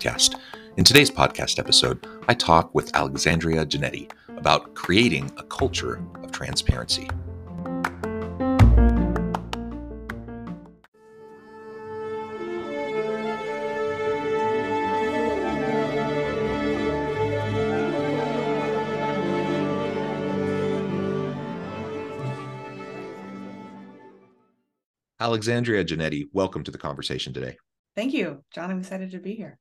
Podcast. 0.00 0.40
In 0.78 0.84
today's 0.84 1.10
podcast 1.10 1.58
episode, 1.58 2.06
I 2.26 2.32
talk 2.32 2.74
with 2.74 2.96
Alexandria 2.96 3.66
Genetti 3.66 4.10
about 4.28 4.74
creating 4.74 5.30
a 5.36 5.42
culture 5.42 6.02
of 6.22 6.32
transparency. 6.32 7.06
Alexandria 25.20 25.84
Genetti, 25.84 26.24
welcome 26.32 26.64
to 26.64 26.70
the 26.70 26.78
conversation 26.78 27.34
today. 27.34 27.58
Thank 27.94 28.14
you, 28.14 28.42
John. 28.50 28.70
I'm 28.70 28.78
excited 28.78 29.10
to 29.10 29.18
be 29.18 29.34
here. 29.34 29.58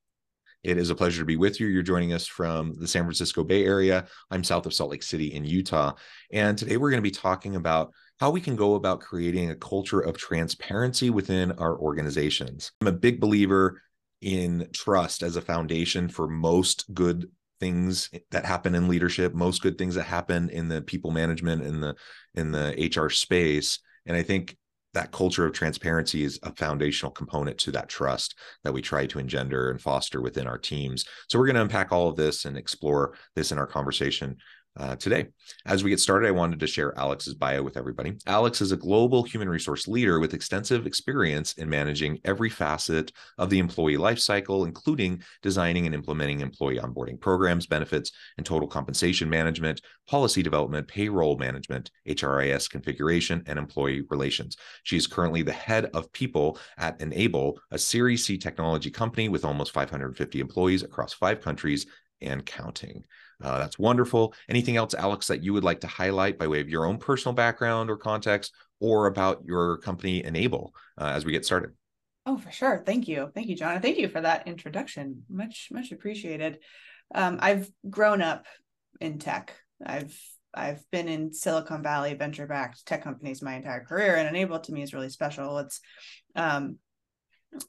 It 0.63 0.77
is 0.77 0.89
a 0.89 0.95
pleasure 0.95 1.21
to 1.21 1.25
be 1.25 1.37
with 1.37 1.59
you. 1.59 1.67
You're 1.67 1.83
joining 1.83 2.11
us 2.11 2.27
from 2.27 2.73
the 2.73 2.87
San 2.87 3.03
Francisco 3.03 3.43
Bay 3.43 3.63
Area. 3.63 4.05
I'm 4.29 4.43
south 4.43 4.65
of 4.65 4.73
Salt 4.73 4.91
Lake 4.91 5.03
City 5.03 5.33
in 5.33 5.45
Utah. 5.45 5.93
And 6.31 6.57
today 6.57 6.75
we're 6.75 6.89
going 6.89 7.01
to 7.01 7.09
be 7.09 7.11
talking 7.11 7.55
about 7.55 7.93
how 8.19 8.29
we 8.29 8.41
can 8.41 8.57
go 8.57 8.75
about 8.75 8.99
creating 8.99 9.49
a 9.49 9.55
culture 9.55 10.01
of 10.01 10.17
transparency 10.17 11.09
within 11.09 11.53
our 11.53 11.77
organizations. 11.77 12.73
I'm 12.81 12.87
a 12.87 12.91
big 12.91 13.21
believer 13.21 13.81
in 14.21 14.67
trust 14.73 15.23
as 15.23 15.37
a 15.37 15.41
foundation 15.41 16.09
for 16.09 16.27
most 16.27 16.93
good 16.93 17.29
things 17.61 18.09
that 18.31 18.45
happen 18.45 18.75
in 18.75 18.89
leadership, 18.89 19.33
most 19.33 19.61
good 19.61 19.77
things 19.77 19.95
that 19.95 20.03
happen 20.03 20.49
in 20.49 20.67
the 20.67 20.81
people 20.81 21.11
management 21.11 21.63
in 21.63 21.79
the 21.79 21.95
in 22.35 22.51
the 22.51 22.91
HR 22.93 23.09
space. 23.09 23.79
And 24.05 24.17
I 24.17 24.23
think 24.23 24.57
that 24.93 25.11
culture 25.11 25.45
of 25.45 25.53
transparency 25.53 26.23
is 26.23 26.39
a 26.43 26.53
foundational 26.55 27.11
component 27.11 27.57
to 27.59 27.71
that 27.71 27.89
trust 27.89 28.35
that 28.63 28.73
we 28.73 28.81
try 28.81 29.05
to 29.05 29.19
engender 29.19 29.69
and 29.69 29.81
foster 29.81 30.21
within 30.21 30.47
our 30.47 30.57
teams. 30.57 31.05
So 31.27 31.37
we're 31.37 31.45
going 31.45 31.55
to 31.55 31.61
unpack 31.61 31.91
all 31.91 32.09
of 32.09 32.15
this 32.15 32.45
and 32.45 32.57
explore 32.57 33.15
this 33.35 33.51
in 33.51 33.57
our 33.57 33.67
conversation 33.67 34.37
uh, 34.79 34.95
today. 34.95 35.27
As 35.65 35.83
we 35.83 35.89
get 35.89 35.99
started, 35.99 36.27
I 36.27 36.31
wanted 36.31 36.59
to 36.61 36.67
share 36.67 36.97
Alex's 36.97 37.33
bio 37.33 37.61
with 37.61 37.77
everybody. 37.77 38.17
Alex 38.25 38.61
is 38.61 38.71
a 38.71 38.77
global 38.77 39.23
human 39.23 39.49
resource 39.49 39.87
leader 39.87 40.19
with 40.19 40.33
extensive 40.33 40.87
experience 40.87 41.53
in 41.53 41.69
managing 41.69 42.19
every 42.23 42.49
facet 42.49 43.11
of 43.37 43.49
the 43.49 43.59
employee 43.59 43.97
lifecycle, 43.97 44.65
including 44.65 45.21
designing 45.41 45.85
and 45.85 45.93
implementing 45.93 46.39
employee 46.39 46.79
onboarding 46.79 47.19
programs, 47.19 47.67
benefits, 47.67 48.11
and 48.37 48.45
total 48.45 48.67
compensation 48.67 49.29
management, 49.29 49.81
policy 50.07 50.41
development, 50.41 50.87
payroll 50.87 51.37
management, 51.37 51.91
HRIS 52.07 52.69
configuration, 52.69 53.43
and 53.45 53.59
employee 53.59 54.03
relations. 54.09 54.55
She 54.83 54.97
is 54.97 55.07
currently 55.07 55.41
the 55.41 55.51
head 55.51 55.89
of 55.93 56.11
people 56.13 56.57
at 56.77 56.99
Enable, 57.01 57.59
a 57.71 57.77
Series 57.77 58.23
C 58.23 58.37
technology 58.37 58.89
company 58.89 59.29
with 59.29 59.43
almost 59.43 59.73
550 59.73 60.39
employees 60.39 60.83
across 60.83 61.13
five 61.13 61.41
countries 61.41 61.85
and 62.21 62.45
counting. 62.45 63.03
Uh, 63.41 63.59
that's 63.59 63.79
wonderful. 63.79 64.33
Anything 64.49 64.77
else, 64.77 64.93
Alex, 64.93 65.27
that 65.27 65.43
you 65.43 65.53
would 65.53 65.63
like 65.63 65.81
to 65.81 65.87
highlight 65.87 66.37
by 66.37 66.47
way 66.47 66.59
of 66.59 66.69
your 66.69 66.85
own 66.85 66.97
personal 66.97 67.33
background 67.33 67.89
or 67.89 67.97
context 67.97 68.53
or 68.79 69.07
about 69.07 69.43
your 69.45 69.77
company 69.77 70.23
Enable 70.23 70.73
uh, 70.97 71.11
as 71.15 71.25
we 71.25 71.31
get 71.31 71.45
started? 71.45 71.71
Oh, 72.25 72.37
for 72.37 72.51
sure. 72.51 72.83
Thank 72.85 73.07
you. 73.07 73.31
Thank 73.33 73.47
you, 73.47 73.55
John. 73.55 73.81
Thank 73.81 73.97
you 73.97 74.09
for 74.09 74.21
that 74.21 74.47
introduction. 74.47 75.23
Much, 75.29 75.69
much 75.71 75.91
appreciated. 75.91 76.59
Um, 77.15 77.39
I've 77.41 77.69
grown 77.89 78.21
up 78.21 78.45
in 78.99 79.19
tech. 79.19 79.55
I've 79.85 80.17
I've 80.53 80.83
been 80.91 81.07
in 81.07 81.31
Silicon 81.31 81.83
Valley 81.83 82.15
venture 82.15 82.47
backed 82.47 82.85
tech 82.85 83.03
companies 83.03 83.41
my 83.41 83.55
entire 83.55 83.83
career, 83.83 84.15
and 84.15 84.27
Enable 84.27 84.59
to 84.59 84.71
me 84.71 84.81
is 84.81 84.93
really 84.93 85.09
special. 85.09 85.59
It's 85.59 85.79
um, 86.35 86.77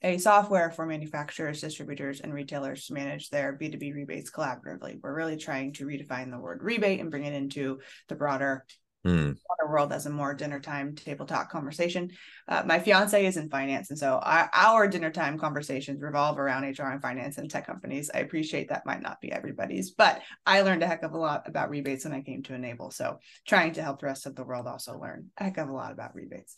a 0.03 0.19
software 0.19 0.71
for 0.71 0.87
manufacturers, 0.87 1.61
distributors, 1.61 2.21
and 2.21 2.33
retailers 2.33 2.87
to 2.87 2.95
manage 2.95 3.31
their 3.31 3.57
B2B 3.57 3.95
rebates 3.95 4.31
collaboratively. 4.31 4.99
We're 5.03 5.15
really 5.15 5.37
trying 5.37 5.73
to 5.75 5.87
redefine 5.87 6.31
the 6.31 6.39
word 6.39 6.63
rebate 6.63 7.01
and 7.01 7.11
bring 7.11 7.25
it 7.25 7.35
into 7.35 7.81
the 8.09 8.15
broader, 8.15 8.67
mm. 9.07 9.37
world 9.69 9.93
as 9.93 10.07
a 10.07 10.11
more 10.11 10.35
dinner 10.35 10.61
time 10.61 10.95
table 10.95 11.27
talk 11.27 11.51
conversation. 11.51 12.11
Uh, 12.49 12.63
my 12.67 12.79
fiance 12.79 13.25
is 13.25 13.37
in 13.37 13.49
finance, 13.49 13.91
and 13.91 13.99
so 13.99 14.19
our, 14.23 14.51
our 14.53 14.89
dinner 14.89 15.11
time 15.11 15.39
conversations 15.39 16.03
revolve 16.03 16.39
around 16.39 16.65
HR 16.65 16.85
and 16.85 17.03
finance 17.03 17.39
and 17.39 17.51
tech 17.51 17.67
companies. 17.67 18.11
I 18.13 18.19
appreciate 18.19 18.69
that 18.69 18.87
might 18.87 19.03
not 19.03 19.21
be 19.21 19.33
everybody's, 19.33 19.93
but 19.93 20.21
I 20.45 20.63
learned 20.63 20.83
a 20.83 20.87
heck 20.87 21.03
of 21.03 21.13
a 21.13 21.19
lot 21.19 21.49
about 21.49 21.71
rebates 21.71 22.05
when 22.05 22.15
I 22.15 22.23
came 22.23 22.43
to 22.45 22.55
Enable. 22.55 22.91
So 22.91 23.19
trying 23.47 23.73
to 23.75 23.83
help 23.83 24.01
the 24.01 24.07
rest 24.07 24.27
of 24.27 24.35
the 24.35 24.45
world 24.45 24.67
also 24.67 24.99
learn 24.99 25.29
a 25.39 25.45
heck 25.45 25.59
of 25.59 25.69
a 25.69 25.73
lot 25.73 25.93
about 25.93 26.15
rebates. 26.15 26.57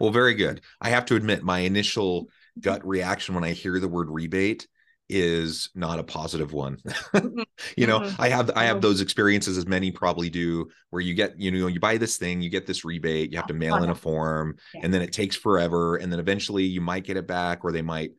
Well, 0.00 0.10
very 0.10 0.34
good. 0.34 0.60
I 0.80 0.90
have 0.90 1.06
to 1.06 1.16
admit, 1.16 1.42
my 1.42 1.60
initial 1.60 2.28
gut 2.60 2.86
reaction 2.86 3.34
when 3.34 3.44
I 3.44 3.52
hear 3.52 3.78
the 3.78 3.88
word 3.88 4.10
rebate 4.10 4.66
is 5.08 5.70
not 5.74 5.98
a 5.98 6.04
positive 6.04 6.52
one. 6.52 6.78
Mm-hmm. 7.16 7.42
you 7.76 7.86
know, 7.86 8.00
mm-hmm. 8.00 8.20
I 8.20 8.28
have 8.28 8.50
I 8.54 8.64
have 8.64 8.76
mm-hmm. 8.76 8.82
those 8.82 9.00
experiences 9.00 9.56
as 9.56 9.66
many 9.66 9.90
probably 9.90 10.28
do 10.28 10.68
where 10.90 11.00
you 11.00 11.14
get, 11.14 11.38
you 11.40 11.50
know, 11.50 11.66
you 11.66 11.80
buy 11.80 11.96
this 11.96 12.18
thing, 12.18 12.42
you 12.42 12.50
get 12.50 12.66
this 12.66 12.84
rebate, 12.84 13.30
you 13.30 13.38
have 13.38 13.46
to 13.46 13.54
mail 13.54 13.82
in 13.82 13.88
a 13.88 13.94
form, 13.94 14.56
and 14.82 14.92
then 14.92 15.00
it 15.00 15.12
takes 15.12 15.34
forever. 15.34 15.96
And 15.96 16.12
then 16.12 16.20
eventually 16.20 16.64
you 16.64 16.82
might 16.82 17.04
get 17.04 17.16
it 17.16 17.26
back, 17.26 17.64
or 17.64 17.72
they 17.72 17.82
might, 17.82 18.10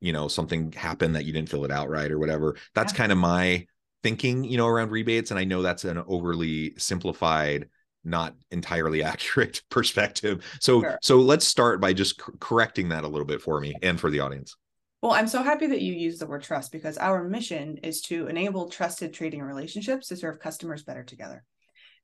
you 0.00 0.12
know, 0.12 0.28
something 0.28 0.72
happen 0.72 1.12
that 1.12 1.26
you 1.26 1.32
didn't 1.32 1.50
fill 1.50 1.66
it 1.66 1.70
out 1.70 1.90
right 1.90 2.10
or 2.10 2.18
whatever. 2.18 2.56
That's 2.74 2.92
kind 2.92 3.12
of 3.12 3.18
my 3.18 3.66
thinking, 4.02 4.44
you 4.44 4.56
know, 4.56 4.66
around 4.66 4.90
rebates. 4.90 5.30
And 5.30 5.38
I 5.38 5.44
know 5.44 5.60
that's 5.60 5.84
an 5.84 6.02
overly 6.06 6.74
simplified 6.78 7.68
not 8.08 8.34
entirely 8.50 9.02
accurate 9.12 9.62
perspective. 9.70 10.44
So 10.60 10.82
sure. 10.82 10.98
so 11.02 11.18
let's 11.18 11.46
start 11.46 11.80
by 11.80 11.92
just 11.92 12.20
correcting 12.40 12.88
that 12.90 13.04
a 13.04 13.08
little 13.08 13.26
bit 13.26 13.42
for 13.42 13.60
me 13.60 13.74
and 13.82 14.00
for 14.00 14.10
the 14.10 14.20
audience. 14.20 14.56
Well, 15.00 15.12
I'm 15.12 15.28
so 15.28 15.42
happy 15.44 15.68
that 15.68 15.80
you 15.80 15.92
use 15.92 16.18
the 16.18 16.26
word 16.26 16.42
trust 16.42 16.72
because 16.72 16.98
our 16.98 17.22
mission 17.22 17.78
is 17.84 18.00
to 18.02 18.26
enable 18.26 18.68
trusted 18.68 19.14
trading 19.14 19.42
relationships 19.42 20.08
to 20.08 20.16
serve 20.16 20.40
customers 20.40 20.82
better 20.82 21.04
together. 21.04 21.44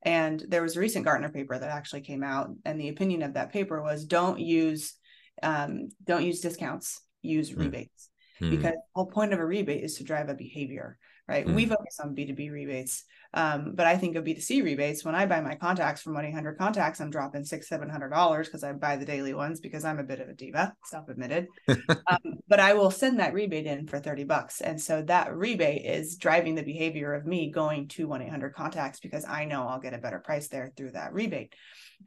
And 0.02 0.44
there 0.48 0.62
was 0.62 0.76
a 0.76 0.80
recent 0.80 1.04
Gartner 1.04 1.30
paper 1.30 1.58
that 1.58 1.70
actually 1.70 2.02
came 2.02 2.22
out, 2.22 2.50
and 2.64 2.78
the 2.78 2.90
opinion 2.90 3.22
of 3.22 3.34
that 3.34 3.52
paper 3.52 3.82
was 3.82 4.04
don't 4.04 4.38
use 4.38 4.94
um, 5.42 5.88
don't 6.04 6.24
use 6.24 6.40
discounts, 6.40 7.00
use 7.22 7.50
mm. 7.50 7.58
rebates. 7.58 8.10
Mm. 8.40 8.50
Because 8.50 8.74
the 8.74 8.82
whole 8.94 9.06
point 9.06 9.32
of 9.32 9.40
a 9.40 9.46
rebate 9.46 9.82
is 9.82 9.96
to 9.96 10.04
drive 10.04 10.28
a 10.28 10.34
behavior 10.34 10.98
right? 11.28 11.46
Mm. 11.46 11.54
We 11.54 11.66
focus 11.66 12.00
on 12.00 12.14
B2B 12.14 12.50
rebates. 12.50 13.04
Um, 13.32 13.72
but 13.74 13.86
I 13.86 13.96
think 13.96 14.14
of 14.14 14.24
B2C 14.24 14.62
rebates. 14.62 15.04
When 15.04 15.16
I 15.16 15.26
buy 15.26 15.40
my 15.40 15.56
contacts 15.56 16.02
from 16.02 16.14
1 16.14 16.24
800 16.26 16.56
contacts, 16.56 17.00
I'm 17.00 17.10
dropping 17.10 17.44
six, 17.44 17.68
$700 17.68 18.44
because 18.44 18.62
I 18.62 18.72
buy 18.72 18.96
the 18.96 19.04
daily 19.04 19.34
ones 19.34 19.58
because 19.58 19.84
I'm 19.84 19.98
a 19.98 20.04
bit 20.04 20.20
of 20.20 20.28
a 20.28 20.34
diva, 20.34 20.72
self 20.84 21.08
admitted. 21.08 21.48
um, 21.68 22.38
but 22.46 22.60
I 22.60 22.74
will 22.74 22.92
send 22.92 23.18
that 23.18 23.34
rebate 23.34 23.66
in 23.66 23.88
for 23.88 23.98
30 23.98 24.24
bucks. 24.24 24.60
And 24.60 24.80
so 24.80 25.02
that 25.02 25.34
rebate 25.34 25.84
is 25.84 26.16
driving 26.16 26.54
the 26.54 26.62
behavior 26.62 27.12
of 27.12 27.26
me 27.26 27.50
going 27.50 27.88
to 27.88 28.06
1 28.06 28.22
800 28.22 28.54
contacts 28.54 29.00
because 29.00 29.24
I 29.24 29.46
know 29.46 29.66
I'll 29.66 29.80
get 29.80 29.94
a 29.94 29.98
better 29.98 30.20
price 30.20 30.46
there 30.46 30.72
through 30.76 30.92
that 30.92 31.12
rebate. 31.12 31.54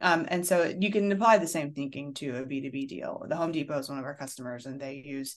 Um, 0.00 0.26
and 0.28 0.46
so 0.46 0.72
you 0.78 0.90
can 0.92 1.10
apply 1.10 1.38
the 1.38 1.46
same 1.46 1.72
thinking 1.72 2.14
to 2.14 2.36
a 2.36 2.44
B2B 2.44 2.88
deal. 2.88 3.24
The 3.28 3.36
Home 3.36 3.52
Depot 3.52 3.78
is 3.78 3.88
one 3.88 3.98
of 3.98 4.04
our 4.04 4.14
customers, 4.14 4.66
and 4.66 4.80
they 4.80 5.02
use 5.04 5.36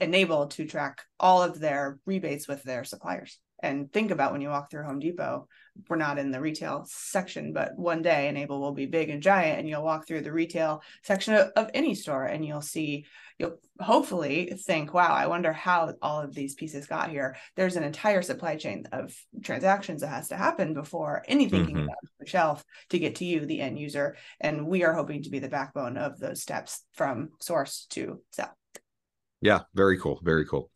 Enable 0.00 0.46
to 0.48 0.66
track 0.66 1.02
all 1.18 1.42
of 1.42 1.58
their 1.58 1.98
rebates 2.06 2.46
with 2.46 2.62
their 2.62 2.84
suppliers. 2.84 3.38
And 3.60 3.92
think 3.92 4.10
about 4.10 4.32
when 4.32 4.40
you 4.40 4.50
walk 4.50 4.70
through 4.70 4.84
Home 4.84 5.00
Depot, 5.00 5.48
we're 5.88 5.96
not 5.96 6.18
in 6.18 6.30
the 6.30 6.40
retail 6.40 6.84
section, 6.88 7.52
but 7.52 7.76
one 7.76 8.02
day 8.02 8.28
Enable 8.28 8.60
will 8.60 8.72
be 8.72 8.86
big 8.86 9.10
and 9.10 9.22
giant, 9.22 9.58
and 9.58 9.68
you'll 9.68 9.82
walk 9.82 10.06
through 10.06 10.22
the 10.22 10.32
retail 10.32 10.82
section 11.02 11.34
of, 11.34 11.50
of 11.56 11.70
any 11.74 11.94
store 11.94 12.24
and 12.24 12.44
you'll 12.44 12.60
see, 12.60 13.04
you'll 13.38 13.58
hopefully 13.80 14.52
think, 14.64 14.94
wow, 14.94 15.12
I 15.12 15.26
wonder 15.26 15.52
how 15.52 15.92
all 16.02 16.20
of 16.20 16.34
these 16.34 16.54
pieces 16.54 16.86
got 16.86 17.10
here. 17.10 17.36
There's 17.56 17.76
an 17.76 17.84
entire 17.84 18.22
supply 18.22 18.56
chain 18.56 18.84
of 18.92 19.14
transactions 19.42 20.02
that 20.02 20.08
has 20.08 20.28
to 20.28 20.36
happen 20.36 20.74
before 20.74 21.24
anything 21.26 21.62
mm-hmm. 21.62 21.74
can 21.74 21.86
get 21.86 21.90
off 21.90 22.10
the 22.20 22.26
shelf 22.26 22.64
to 22.90 22.98
get 22.98 23.16
to 23.16 23.24
you, 23.24 23.44
the 23.44 23.60
end 23.60 23.78
user. 23.78 24.16
And 24.40 24.66
we 24.66 24.84
are 24.84 24.94
hoping 24.94 25.24
to 25.24 25.30
be 25.30 25.40
the 25.40 25.48
backbone 25.48 25.96
of 25.96 26.18
those 26.18 26.42
steps 26.42 26.84
from 26.92 27.30
source 27.40 27.86
to 27.90 28.20
sell. 28.32 28.56
Yeah, 29.40 29.60
very 29.74 29.98
cool. 29.98 30.20
Very 30.24 30.44
cool. 30.44 30.70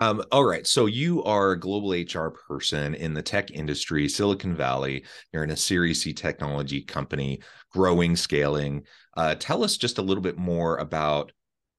Um, 0.00 0.22
all 0.30 0.44
right. 0.44 0.66
So 0.66 0.86
you 0.86 1.22
are 1.24 1.52
a 1.52 1.60
global 1.60 1.92
HR 1.92 2.30
person 2.30 2.94
in 2.94 3.12
the 3.12 3.22
tech 3.22 3.50
industry, 3.50 4.08
Silicon 4.08 4.54
Valley. 4.54 5.04
You're 5.32 5.44
in 5.44 5.50
a 5.50 5.56
Series 5.56 6.02
C 6.02 6.12
technology 6.12 6.80
company, 6.80 7.40
growing, 7.72 8.16
scaling. 8.16 8.84
Uh, 9.16 9.34
tell 9.34 9.64
us 9.64 9.76
just 9.76 9.98
a 9.98 10.02
little 10.02 10.22
bit 10.22 10.38
more 10.38 10.78
about 10.78 11.32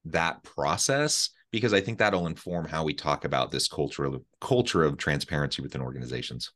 that 0.04 0.42
process 0.42 1.30
because 1.50 1.72
I 1.72 1.80
think 1.80 1.98
that'll 1.98 2.26
inform 2.26 2.66
how 2.66 2.84
we 2.84 2.94
talk 2.94 3.24
about 3.24 3.50
this 3.50 3.66
culture 3.66 4.04
of 4.04 4.22
culture 4.40 4.84
of 4.84 4.98
transparency 4.98 5.62
within 5.62 5.80
organizations. 5.80 6.52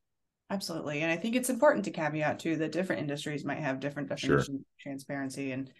Absolutely. 0.51 1.01
And 1.01 1.11
I 1.11 1.17
think 1.17 1.37
it's 1.37 1.49
important 1.49 1.85
to 1.85 1.91
caveat 1.91 2.41
too 2.41 2.57
that 2.57 2.73
different 2.73 3.01
industries 3.01 3.45
might 3.45 3.61
have 3.61 3.81
different 3.81 4.09
definitions 4.09 4.47
sure. 4.47 4.57
of 4.57 4.61
transparency 4.81 5.53
and 5.53 5.71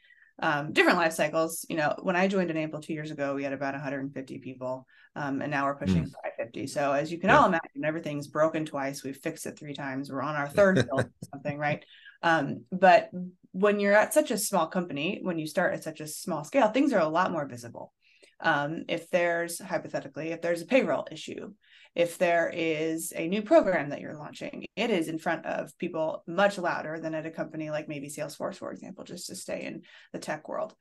um, 0.43 0.73
different 0.73 0.99
life 0.99 1.13
cycles. 1.13 1.65
You 1.69 1.77
know, 1.77 1.95
when 2.03 2.17
I 2.17 2.29
joined 2.29 2.51
Enable 2.51 2.81
two 2.81 2.93
years 2.93 3.11
ago, 3.11 3.35
we 3.35 3.45
had 3.45 3.53
about 3.53 3.75
150 3.75 4.39
people, 4.39 4.87
um, 5.17 5.41
and 5.41 5.51
now 5.51 5.67
we're 5.67 5.77
pushing 5.77 6.05
mm. 6.05 6.13
550. 6.13 6.67
So 6.67 6.93
as 6.93 7.13
you 7.13 7.19
can 7.19 7.31
yeah. 7.31 7.39
all 7.39 7.47
imagine, 7.47 7.85
everything's 7.85 8.29
broken 8.29 8.65
twice. 8.65 9.05
We've 9.05 9.17
fixed 9.17 9.47
it 9.47 9.59
three 9.59 9.75
times. 9.75 10.11
We're 10.11 10.23
on 10.23 10.37
our 10.37 10.49
third 10.57 10.87
build 10.87 11.07
something, 11.33 11.59
right? 11.59 11.85
Um, 12.23 12.65
but 12.71 13.11
when 13.53 13.81
you're 13.81 13.95
at 13.95 14.15
such 14.15 14.31
a 14.31 14.39
small 14.39 14.67
company, 14.67 15.21
when 15.23 15.39
you 15.39 15.47
start 15.47 15.75
at 15.75 15.85
such 15.85 16.01
a 16.01 16.07
small 16.07 16.45
scale, 16.45 16.69
things 16.69 16.93
are 16.93 17.01
a 17.01 17.09
lot 17.09 17.33
more 17.33 17.47
visible. 17.47 17.93
Um, 18.41 18.85
if 18.89 19.11
there's 19.11 19.61
hypothetically, 19.61 20.33
if 20.33 20.41
there's 20.41 20.63
a 20.63 20.67
payroll 20.67 21.07
issue, 21.11 21.53
if 21.95 22.19
there 22.19 22.51
is 22.55 23.13
a 23.17 23.27
new 23.27 23.43
program 23.43 23.91
that 23.91 24.01
you're 24.01 24.17
launching, 24.17 24.67
it 24.77 24.91
is 24.91 25.09
in 25.09 25.19
front 25.19 25.45
of 25.45 25.77
people 25.77 26.23
much 26.27 26.57
louder 26.57 27.01
than 27.01 27.15
at 27.15 27.27
a 27.27 27.31
company 27.31 27.71
like 27.71 27.89
maybe 27.89 28.09
Salesforce, 28.09 28.57
for 28.57 28.71
example, 28.71 29.05
just 29.05 29.27
to 29.27 29.35
stay 29.35 29.65
in 29.65 29.83
the 30.13 30.19
tech 30.19 30.49
world, 30.49 30.75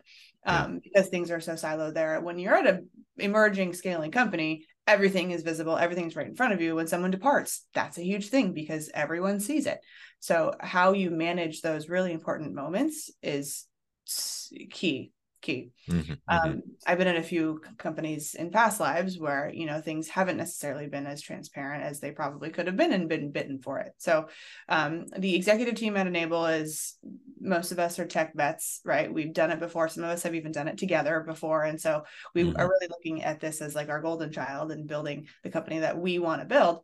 um, 0.46 0.74
yeah. 0.74 0.80
because 0.84 1.10
things 1.10 1.32
are 1.32 1.42
so 1.42 1.54
siloed 1.54 1.96
there. 1.96 2.22
When 2.22 2.38
you're 2.38 2.56
at 2.56 2.68
an 2.68 2.90
emerging 3.18 3.74
scaling 3.74 4.12
company, 4.12 4.66
everything 4.86 5.32
is 5.32 5.42
visible, 5.42 5.78
everything's 5.78 6.16
right 6.16 6.28
in 6.28 6.36
front 6.36 6.54
of 6.54 6.62
you. 6.62 6.76
When 6.76 6.88
someone 6.88 7.12
departs, 7.12 7.66
that's 7.74 7.98
a 7.98 8.06
huge 8.06 8.30
thing 8.30 8.54
because 8.54 8.92
everyone 8.94 9.40
sees 9.40 9.66
it. 9.66 9.80
So, 10.20 10.54
how 10.60 10.94
you 10.94 11.10
manage 11.10 11.62
those 11.62 11.90
really 11.90 12.14
important 12.14 12.54
moments 12.54 13.12
is 13.24 13.66
key 14.72 15.12
key. 15.42 15.72
Mm-hmm, 15.90 16.14
um, 16.28 16.40
mm-hmm. 16.40 16.60
I've 16.86 16.98
been 16.98 17.08
in 17.08 17.18
a 17.18 17.24
few 17.24 17.62
companies 17.78 18.36
in 18.36 18.52
past 18.52 18.80
lives 18.80 19.20
where 19.20 19.52
you 19.54 19.66
know 19.66 19.82
things 19.82 20.08
haven't 20.08 20.38
necessarily 20.38 20.88
been 20.88 21.06
as 21.06 21.22
transparent 21.22 21.84
as 21.84 22.00
they 22.00 22.12
probably 22.12 22.50
could 22.50 22.68
have 22.68 22.78
been 22.78 22.94
and 22.94 23.10
been 23.10 23.32
bitten 23.32 23.60
for 23.60 23.80
it. 23.80 23.94
So 23.98 24.28
um, 24.68 25.06
the 25.18 25.36
executive 25.36 25.76
team 25.76 25.98
at 25.98 26.08
Enable 26.08 26.46
is 26.46 26.98
most 27.40 27.72
of 27.72 27.80
us 27.80 28.00
are 28.00 28.06
tech 28.06 28.34
vets, 28.36 28.82
right? 28.84 29.14
We've 29.14 29.34
done 29.34 29.52
it 29.52 29.60
before. 29.60 29.88
Some 29.88 30.04
of 30.04 30.10
us 30.10 30.24
have 30.24 30.36
even 30.36 30.52
done 30.52 30.68
it 30.68 30.78
together 30.78 31.22
before, 31.22 31.64
and 31.64 31.80
so 31.80 32.04
we 32.34 32.44
mm-hmm. 32.44 32.58
are 32.58 32.70
really 32.70 32.88
looking 32.90 33.24
at 33.24 33.40
this 33.40 33.62
as 33.62 33.76
like 33.76 33.90
our 33.90 34.02
golden 34.02 34.32
child 34.32 34.72
and 34.72 34.88
building 34.88 35.28
the 35.44 35.50
company 35.50 35.80
that 35.80 35.98
we 35.98 36.20
want 36.20 36.42
to 36.42 36.48
build. 36.48 36.84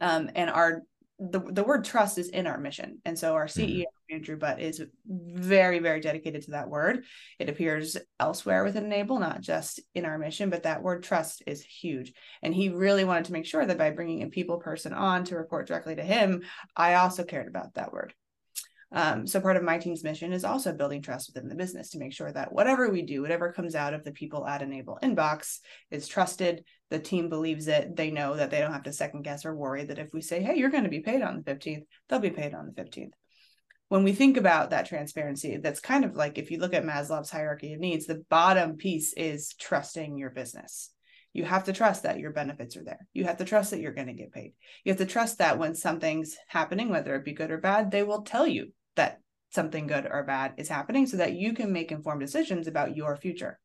Um, 0.00 0.30
and 0.34 0.50
our 0.50 0.82
the, 1.18 1.40
the 1.40 1.64
word 1.64 1.84
trust 1.84 2.18
is 2.18 2.28
in 2.28 2.46
our 2.46 2.58
mission. 2.58 2.98
And 3.04 3.18
so 3.18 3.34
our 3.34 3.46
CEO, 3.46 3.80
mm-hmm. 3.80 4.14
Andrew 4.14 4.36
Butt, 4.36 4.60
is 4.60 4.82
very, 5.06 5.80
very 5.80 6.00
dedicated 6.00 6.42
to 6.42 6.52
that 6.52 6.68
word. 6.68 7.04
It 7.38 7.48
appears 7.48 7.96
elsewhere 8.20 8.62
within 8.62 8.84
Enable, 8.84 9.18
not 9.18 9.40
just 9.40 9.80
in 9.94 10.04
our 10.04 10.16
mission, 10.16 10.48
but 10.48 10.62
that 10.62 10.82
word 10.82 11.02
trust 11.02 11.42
is 11.46 11.62
huge. 11.62 12.12
And 12.42 12.54
he 12.54 12.68
really 12.68 13.04
wanted 13.04 13.24
to 13.26 13.32
make 13.32 13.46
sure 13.46 13.66
that 13.66 13.78
by 13.78 13.90
bringing 13.90 14.22
a 14.22 14.28
people 14.28 14.58
person 14.58 14.92
on 14.92 15.24
to 15.24 15.36
report 15.36 15.66
directly 15.66 15.96
to 15.96 16.04
him, 16.04 16.42
I 16.76 16.94
also 16.94 17.24
cared 17.24 17.48
about 17.48 17.74
that 17.74 17.92
word. 17.92 18.14
Um, 18.90 19.26
so 19.26 19.40
part 19.40 19.56
of 19.56 19.62
my 19.62 19.78
team's 19.78 20.02
mission 20.02 20.32
is 20.32 20.44
also 20.44 20.72
building 20.72 21.02
trust 21.02 21.32
within 21.34 21.48
the 21.48 21.54
business 21.54 21.90
to 21.90 21.98
make 21.98 22.12
sure 22.12 22.32
that 22.32 22.52
whatever 22.52 22.88
we 22.88 23.02
do, 23.02 23.20
whatever 23.20 23.52
comes 23.52 23.74
out 23.74 23.92
of 23.92 24.02
the 24.04 24.12
people 24.12 24.46
at 24.46 24.62
Enable 24.62 24.98
inbox 25.02 25.58
is 25.90 26.08
trusted. 26.08 26.64
The 26.90 26.98
team 26.98 27.28
believes 27.28 27.68
it. 27.68 27.96
They 27.96 28.10
know 28.10 28.36
that 28.36 28.50
they 28.50 28.60
don't 28.60 28.72
have 28.72 28.84
to 28.84 28.92
second 28.92 29.22
guess 29.22 29.44
or 29.44 29.54
worry 29.54 29.84
that 29.84 29.98
if 29.98 30.12
we 30.12 30.22
say, 30.22 30.42
hey, 30.42 30.56
you're 30.56 30.70
going 30.70 30.84
to 30.84 30.90
be 30.90 31.00
paid 31.00 31.22
on 31.22 31.36
the 31.36 31.54
15th, 31.54 31.84
they'll 32.08 32.18
be 32.18 32.30
paid 32.30 32.54
on 32.54 32.66
the 32.66 32.82
15th. 32.82 33.10
When 33.88 34.04
we 34.04 34.12
think 34.12 34.36
about 34.36 34.70
that 34.70 34.86
transparency, 34.86 35.56
that's 35.56 35.80
kind 35.80 36.04
of 36.04 36.14
like 36.14 36.38
if 36.38 36.50
you 36.50 36.58
look 36.58 36.74
at 36.74 36.84
Maslow's 36.84 37.30
hierarchy 37.30 37.72
of 37.72 37.80
needs, 37.80 38.06
the 38.06 38.24
bottom 38.28 38.76
piece 38.76 39.12
is 39.14 39.54
trusting 39.58 40.18
your 40.18 40.30
business 40.30 40.90
you 41.32 41.44
have 41.44 41.64
to 41.64 41.72
trust 41.72 42.02
that 42.02 42.18
your 42.18 42.32
benefits 42.32 42.76
are 42.76 42.84
there. 42.84 43.06
You 43.12 43.24
have 43.24 43.36
to 43.36 43.44
trust 43.44 43.70
that 43.70 43.80
you're 43.80 43.92
going 43.92 44.06
to 44.06 44.12
get 44.12 44.32
paid. 44.32 44.54
You 44.84 44.90
have 44.90 44.98
to 44.98 45.06
trust 45.06 45.38
that 45.38 45.58
when 45.58 45.74
something's 45.74 46.36
happening, 46.48 46.88
whether 46.88 47.14
it 47.14 47.24
be 47.24 47.32
good 47.32 47.50
or 47.50 47.58
bad, 47.58 47.90
they 47.90 48.02
will 48.02 48.22
tell 48.22 48.46
you 48.46 48.72
that 48.96 49.20
something 49.50 49.86
good 49.86 50.06
or 50.10 50.24
bad 50.24 50.54
is 50.56 50.68
happening 50.68 51.06
so 51.06 51.18
that 51.18 51.34
you 51.34 51.52
can 51.52 51.72
make 51.72 51.92
informed 51.92 52.20
decisions 52.20 52.66
about 52.66 52.96
your 52.96 53.16
future. 53.16 53.58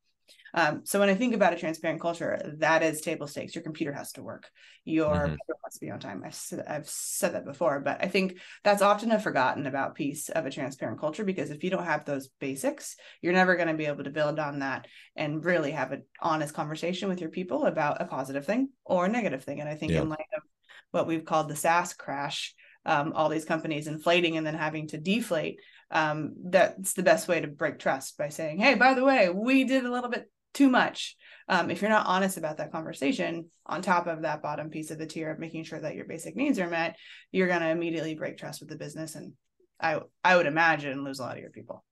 Um, 0.54 0.82
so 0.84 1.00
when 1.00 1.10
I 1.10 1.16
think 1.16 1.34
about 1.34 1.54
a 1.54 1.58
transparent 1.58 2.00
culture, 2.00 2.40
that 2.60 2.84
is 2.84 3.02
table 3.02 3.26
stakes. 3.26 3.56
Your 3.56 3.64
computer 3.64 3.92
has 3.92 4.12
to 4.14 4.22
work. 4.22 4.50
Your 4.86 5.14
mm-hmm. 5.16 5.36
must 5.64 5.82
be 5.82 5.90
on 5.90 6.00
time. 6.00 6.22
I've 6.24 6.36
said, 6.36 6.64
I've 6.68 6.88
said 6.88 7.34
that 7.34 7.46
before, 7.46 7.80
but 7.80 8.04
I 8.04 8.08
think 8.08 8.38
that's 8.64 8.84
often 8.84 9.12
a 9.12 9.20
forgotten 9.20 9.66
about 9.66 9.96
piece 9.96 10.30
of 10.30 10.46
a 10.46 10.52
transparent 10.52 11.00
culture 11.00 11.24
because 11.24 11.50
if 11.50 11.64
you 11.64 11.72
don't 11.72 11.86
have 11.86 12.06
those 12.06 12.30
basics, 12.40 12.96
you're 13.22 13.34
never 13.34 13.56
going 13.56 13.70
to 13.70 13.74
be 13.74 13.88
able 13.88 14.04
to 14.04 14.12
build 14.12 14.38
on 14.38 14.60
that 14.60 14.88
and 15.16 15.44
really 15.44 15.72
have 15.72 15.92
an 15.92 16.04
honest 16.22 16.54
conversation 16.54 17.10
with 17.10 17.20
your 17.20 17.32
people 17.32 17.66
about 17.66 18.02
a 18.02 18.06
positive 18.06 18.46
thing 18.46 18.70
or 18.86 19.06
a 19.06 19.10
negative 19.10 19.44
thing. 19.44 19.60
And 19.60 19.70
I 19.70 19.76
think 19.76 19.94
yeah. 19.94 20.02
in 20.02 20.10
light 20.10 20.20
of 20.38 20.44
what 20.92 21.08
we've 21.08 21.26
called 21.26 21.50
the 21.50 21.56
SaaS 21.56 21.94
crash, 21.94 22.54
um, 22.86 23.14
all 23.14 23.30
these 23.30 23.46
companies 23.46 23.88
inflating 23.88 24.38
and 24.38 24.46
then 24.46 24.56
having 24.56 24.88
to 24.88 24.98
deflate 24.98 25.60
um, 25.92 26.34
that's 26.46 26.94
the 26.94 27.04
best 27.04 27.28
way 27.28 27.40
to 27.40 27.48
break 27.48 27.80
trust 27.80 28.18
by 28.18 28.30
saying 28.30 28.58
hey 28.58 28.76
by 28.76 28.94
the 28.94 29.04
way 29.04 29.30
we 29.30 29.64
did 29.64 29.86
a 29.86 29.92
little 29.92 30.10
bit 30.10 30.30
too 30.54 30.70
much. 30.70 31.16
Um, 31.50 31.70
if 31.70 31.82
you're 31.82 31.90
not 31.90 32.06
honest 32.06 32.38
about 32.38 32.58
that 32.58 32.72
conversation 32.72 33.50
on 33.66 33.82
top 33.82 34.08
of 34.08 34.22
that 34.22 34.42
bottom 34.42 34.70
piece 34.70 34.92
of 34.92 34.98
the 34.98 35.06
tier 35.06 35.30
of 35.30 35.40
making 35.40 35.66
sure 35.66 35.80
that 35.80 35.96
your 35.96 36.06
basic 36.06 36.38
needs 36.38 36.58
are 36.58 36.70
met 36.70 36.96
you're 37.32 37.48
going 37.48 37.60
to 37.60 37.70
immediately 37.70 38.16
break 38.16 38.38
trust 38.38 38.62
with 38.62 38.70
the 38.70 38.78
business 38.78 39.16
and 39.16 39.34
i 39.82 40.00
i 40.24 40.38
would 40.38 40.46
imagine 40.46 41.04
lose 41.04 41.20
a 41.20 41.24
lot 41.24 41.36
of 41.36 41.42
your 41.42 41.50
people. 41.50 41.84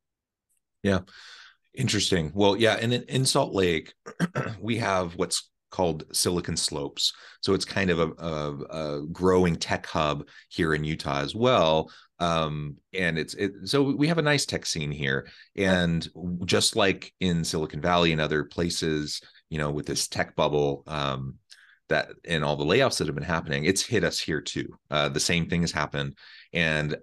Yeah. 0.84 1.00
Interesting. 1.74 2.32
Well 2.34 2.56
yeah 2.56 2.78
and 2.80 2.94
in, 2.94 3.04
in 3.04 3.26
salt 3.26 3.54
lake 3.54 3.94
we 4.62 4.78
have 4.78 5.16
what's 5.16 5.50
called 5.72 6.04
Silicon 6.12 6.56
Slopes. 6.56 7.14
So 7.42 7.54
it's 7.54 7.66
kind 7.66 7.90
of 7.90 8.00
a, 8.00 8.12
a, 8.24 8.58
a 8.70 9.08
growing 9.08 9.56
tech 9.56 9.86
hub 9.86 10.28
here 10.50 10.74
in 10.74 10.84
Utah 10.84 11.22
as 11.22 11.34
well. 11.34 11.92
Um, 12.20 12.78
and 12.94 13.18
it's 13.18 13.34
it, 13.34 13.54
so 13.66 13.82
we 13.82 14.08
have 14.08 14.20
a 14.20 14.24
nice 14.24 14.46
tech 14.46 14.66
scene 14.66 14.92
here. 14.92 15.28
And 15.56 16.08
just 16.46 16.76
like 16.76 17.14
in 17.20 17.44
Silicon 17.44 17.82
Valley 17.82 18.12
and 18.12 18.22
other 18.22 18.44
places, 18.44 19.22
you 19.50 19.58
know, 19.58 19.72
with 19.72 19.88
this 19.88 20.08
tech 20.08 20.36
bubble, 20.36 20.84
um, 20.88 21.36
that 21.90 22.10
and 22.26 22.44
all 22.44 22.56
the 22.56 22.64
layoffs 22.66 23.00
that 23.00 23.08
have 23.08 23.16
been 23.16 23.24
happening, 23.24 23.66
it's 23.66 23.86
hit 23.86 24.04
us 24.04 24.20
here 24.20 24.42
too. 24.42 24.68
Uh, 24.90 25.10
the 25.10 25.20
same 25.20 25.50
thing 25.50 25.62
has 25.62 25.72
happened. 25.72 26.16
And 26.54 26.96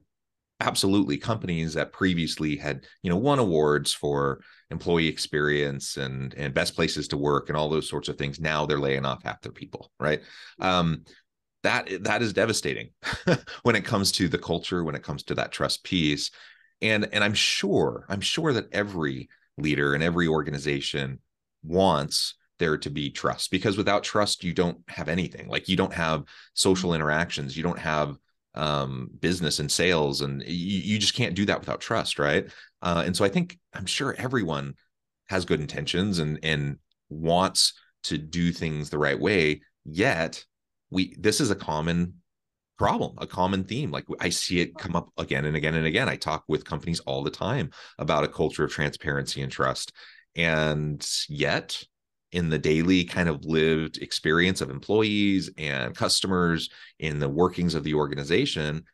absolutely 0.60 1.16
companies 1.16 1.74
that 1.74 1.92
previously 1.92 2.56
had 2.56 2.84
you 3.02 3.10
know 3.10 3.16
won 3.16 3.38
awards 3.38 3.92
for 3.92 4.40
employee 4.70 5.08
experience 5.08 5.96
and 5.96 6.34
and 6.34 6.54
best 6.54 6.74
places 6.74 7.08
to 7.08 7.16
work 7.16 7.48
and 7.48 7.56
all 7.56 7.68
those 7.68 7.88
sorts 7.88 8.08
of 8.08 8.16
things 8.16 8.38
now 8.38 8.66
they're 8.66 8.78
laying 8.78 9.06
off 9.06 9.22
half 9.22 9.40
their 9.40 9.52
people 9.52 9.90
right? 9.98 10.20
Um 10.60 11.04
that 11.64 11.88
that 12.04 12.22
is 12.22 12.32
devastating 12.32 12.90
when 13.62 13.74
it 13.74 13.84
comes 13.84 14.12
to 14.12 14.28
the 14.28 14.38
culture 14.38 14.84
when 14.84 14.94
it 14.94 15.02
comes 15.02 15.24
to 15.24 15.34
that 15.34 15.52
trust 15.52 15.84
piece. 15.84 16.30
And 16.80 17.08
and 17.12 17.24
i'm 17.24 17.34
sure 17.34 18.06
i'm 18.08 18.20
sure 18.20 18.52
that 18.52 18.72
every 18.72 19.28
leader 19.56 19.94
and 19.94 20.02
every 20.02 20.28
organization 20.28 21.18
wants 21.64 22.34
there 22.58 22.76
to 22.76 22.90
be 22.90 23.10
trust 23.10 23.50
because 23.50 23.76
without 23.76 24.02
trust 24.02 24.44
you 24.44 24.52
don't 24.52 24.78
have 24.88 25.08
anything. 25.08 25.48
Like 25.48 25.68
you 25.68 25.76
don't 25.76 25.92
have 25.92 26.24
social 26.54 26.94
interactions. 26.94 27.56
You 27.56 27.62
don't 27.62 27.78
have 27.78 28.16
um, 28.54 29.10
business 29.20 29.58
and 29.58 29.70
sales, 29.70 30.20
and 30.20 30.42
you, 30.42 30.80
you, 30.80 30.98
just 30.98 31.14
can't 31.14 31.34
do 31.34 31.44
that 31.46 31.60
without 31.60 31.80
trust, 31.80 32.18
right? 32.18 32.46
Uh, 32.82 33.02
and 33.06 33.16
so 33.16 33.24
I 33.24 33.28
think 33.28 33.58
I'm 33.74 33.86
sure 33.86 34.14
everyone 34.18 34.74
has 35.28 35.44
good 35.44 35.60
intentions 35.60 36.18
and 36.18 36.38
and 36.42 36.78
wants 37.08 37.74
to 38.04 38.18
do 38.18 38.52
things 38.52 38.90
the 38.90 38.98
right 38.98 39.18
way. 39.18 39.60
Yet 39.84 40.44
we 40.90 41.14
this 41.18 41.40
is 41.40 41.50
a 41.50 41.56
common 41.56 42.14
problem, 42.78 43.14
a 43.18 43.26
common 43.26 43.64
theme. 43.64 43.90
Like 43.90 44.06
I 44.20 44.30
see 44.30 44.60
it 44.60 44.78
come 44.78 44.96
up 44.96 45.10
again 45.18 45.44
and 45.44 45.56
again 45.56 45.74
and 45.74 45.86
again. 45.86 46.08
I 46.08 46.16
talk 46.16 46.44
with 46.48 46.64
companies 46.64 47.00
all 47.00 47.22
the 47.22 47.30
time 47.30 47.70
about 47.98 48.24
a 48.24 48.28
culture 48.28 48.64
of 48.64 48.72
transparency 48.72 49.42
and 49.42 49.52
trust, 49.52 49.92
and 50.34 51.06
yet 51.28 51.82
in 52.32 52.50
the 52.50 52.58
daily 52.58 53.04
kind 53.04 53.28
of 53.28 53.44
lived 53.44 53.98
experience 53.98 54.60
of 54.60 54.70
employees 54.70 55.50
and 55.56 55.96
customers 55.96 56.68
in 56.98 57.18
the 57.18 57.28
workings 57.28 57.74
of 57.74 57.84
the 57.84 57.94
organization 57.94 58.84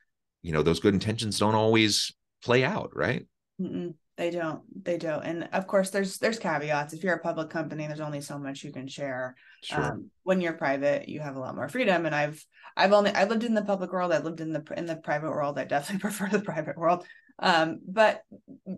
you 0.45 0.53
know 0.53 0.63
those 0.63 0.79
good 0.79 0.95
intentions 0.95 1.39
don't 1.39 1.57
always 1.57 2.13
play 2.45 2.63
out 2.63 2.91
right? 2.95 3.27
Mm-mm, 3.61 3.95
they 4.17 4.31
don't 4.31 4.63
they 4.85 4.99
don't. 4.99 5.25
And 5.25 5.49
of 5.53 5.67
course 5.67 5.91
there's 5.91 6.19
there's 6.19 6.39
caveats. 6.39 6.93
If 6.93 7.03
you're 7.03 7.15
a 7.15 7.21
public 7.21 7.51
company 7.51 7.87
there's 7.87 8.01
only 8.01 8.21
so 8.21 8.39
much 8.39 8.63
you 8.63 8.71
can 8.71 8.87
share. 8.87 9.35
Sure. 9.63 9.83
um, 9.83 10.11
when 10.23 10.41
you're 10.41 10.53
private 10.53 11.09
you 11.09 11.21
have 11.21 11.37
a 11.37 11.41
lot 11.41 11.57
more 11.57 11.69
freedom. 11.69 12.05
And 12.07 12.15
i've 12.15 12.45
i've 12.77 12.93
only 12.93 13.11
i 13.13 13.25
lived 13.25 13.45
in 13.45 13.55
the 13.55 13.65
public 13.65 13.93
world. 13.93 14.13
I 14.13 14.19
lived 14.19 14.41
in 14.41 14.53
the 14.53 14.63
in 14.77 14.85
the 14.87 14.97
private 14.97 15.31
world. 15.31 15.59
I 15.59 15.65
definitely 15.65 16.01
prefer 16.09 16.29
the 16.29 16.45
private 16.45 16.77
world. 16.77 17.05
Um, 17.39 17.81
but 17.89 18.23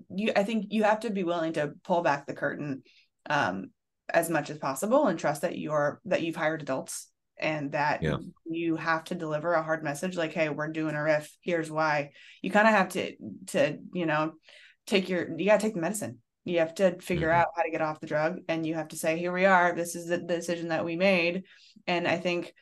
you 0.09 0.33
i 0.35 0.45
think 0.45 0.67
you 0.71 0.85
have 0.85 1.01
to 1.01 1.11
be 1.11 1.25
willing 1.25 1.55
to 1.55 1.73
pull 1.85 2.03
back 2.03 2.27
the 2.27 2.33
curtain 2.33 2.83
um, 3.29 3.71
as 4.13 4.31
much 4.31 4.51
as 4.51 4.59
possible 4.59 5.07
and 5.07 5.19
trust 5.19 5.43
that 5.43 5.59
you're 5.59 6.01
that 6.05 6.23
you've 6.23 6.37
hired 6.37 6.63
adults 6.63 7.09
and 7.39 7.73
that 7.73 8.03
yeah. 8.03 8.17
you 8.47 8.77
have 8.77 9.05
to 9.05 9.15
deliver 9.15 9.53
a 9.53 9.63
hard 9.63 9.85
message 9.85 10.17
like 10.17 10.33
hey 10.33 10.49
we're 10.49 10.69
doing 10.69 10.95
a 10.95 11.03
RIF. 11.03 11.37
Here's 11.41 11.71
why. 11.71 12.11
You 12.43 12.51
kind 12.51 12.69
of 12.69 12.75
have 12.75 12.89
to 12.91 13.17
to 13.49 13.79
you 13.93 14.07
know 14.07 14.33
take 14.87 15.09
your 15.09 15.29
you 15.39 15.47
got 15.47 15.61
to 15.61 15.67
take 15.67 15.75
the 15.75 15.81
medicine. 15.81 16.19
You 16.45 16.61
have 16.61 16.75
to 16.77 16.99
figure 17.01 17.29
mm-hmm. 17.29 17.41
out 17.41 17.49
how 17.57 17.63
to 17.63 17.71
get 17.71 17.83
off 17.83 18.01
the 18.01 18.07
drug 18.07 18.39
and 18.49 18.65
you 18.65 18.75
have 18.75 18.89
to 18.89 18.97
say 18.97 19.19
here 19.19 19.33
we 19.33 19.45
are. 19.45 19.75
This 19.75 19.97
is 19.97 20.07
the 20.07 20.19
decision 20.19 20.69
that 20.69 20.85
we 20.85 20.97
made. 20.97 21.45
And 21.87 22.07
i 22.07 22.17
think 22.17 22.53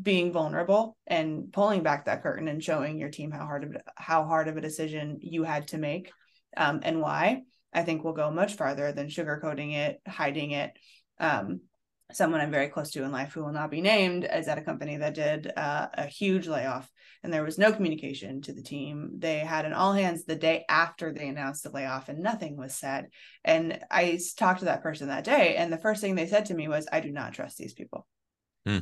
being 0.00 0.32
vulnerable 0.32 0.96
and 1.06 1.52
pulling 1.52 1.82
back 1.82 2.04
that 2.04 2.22
curtain 2.22 2.48
and 2.48 2.62
showing 2.62 2.98
your 2.98 3.08
team 3.08 3.30
how 3.30 3.46
hard 3.46 3.64
of 3.64 3.76
how 3.96 4.24
hard 4.24 4.48
of 4.48 4.56
a 4.56 4.60
decision 4.60 5.18
you 5.20 5.42
had 5.42 5.68
to 5.68 5.78
make 5.78 6.12
um, 6.56 6.80
and 6.82 7.00
why 7.00 7.42
i 7.74 7.82
think 7.82 8.04
will 8.04 8.12
go 8.12 8.30
much 8.30 8.54
farther 8.54 8.92
than 8.92 9.08
sugarcoating 9.08 9.74
it 9.74 10.00
hiding 10.06 10.52
it 10.52 10.72
um, 11.20 11.60
someone 12.12 12.40
i'm 12.40 12.50
very 12.50 12.68
close 12.68 12.90
to 12.90 13.02
in 13.02 13.12
life 13.12 13.32
who 13.32 13.44
will 13.44 13.52
not 13.52 13.70
be 13.70 13.80
named 13.80 14.28
is 14.32 14.48
at 14.48 14.58
a 14.58 14.62
company 14.62 14.96
that 14.96 15.14
did 15.14 15.52
uh, 15.56 15.88
a 15.94 16.06
huge 16.06 16.46
layoff 16.46 16.90
and 17.24 17.32
there 17.32 17.42
was 17.42 17.56
no 17.56 17.72
communication 17.72 18.42
to 18.42 18.52
the 18.52 18.62
team. 18.62 19.12
They 19.16 19.38
had 19.38 19.64
an 19.64 19.72
all 19.72 19.94
hands 19.94 20.26
the 20.26 20.36
day 20.36 20.66
after 20.68 21.10
they 21.10 21.26
announced 21.26 21.62
the 21.62 21.70
layoff 21.70 22.10
and 22.10 22.18
nothing 22.18 22.54
was 22.54 22.74
said. 22.74 23.06
And 23.42 23.80
I 23.90 24.20
talked 24.36 24.58
to 24.58 24.66
that 24.66 24.82
person 24.82 25.08
that 25.08 25.24
day 25.24 25.56
and 25.56 25.72
the 25.72 25.78
first 25.78 26.02
thing 26.02 26.14
they 26.14 26.26
said 26.26 26.46
to 26.46 26.54
me 26.54 26.68
was 26.68 26.86
I 26.92 27.00
do 27.00 27.10
not 27.10 27.32
trust 27.32 27.56
these 27.56 27.72
people. 27.72 28.06
Hmm. 28.66 28.80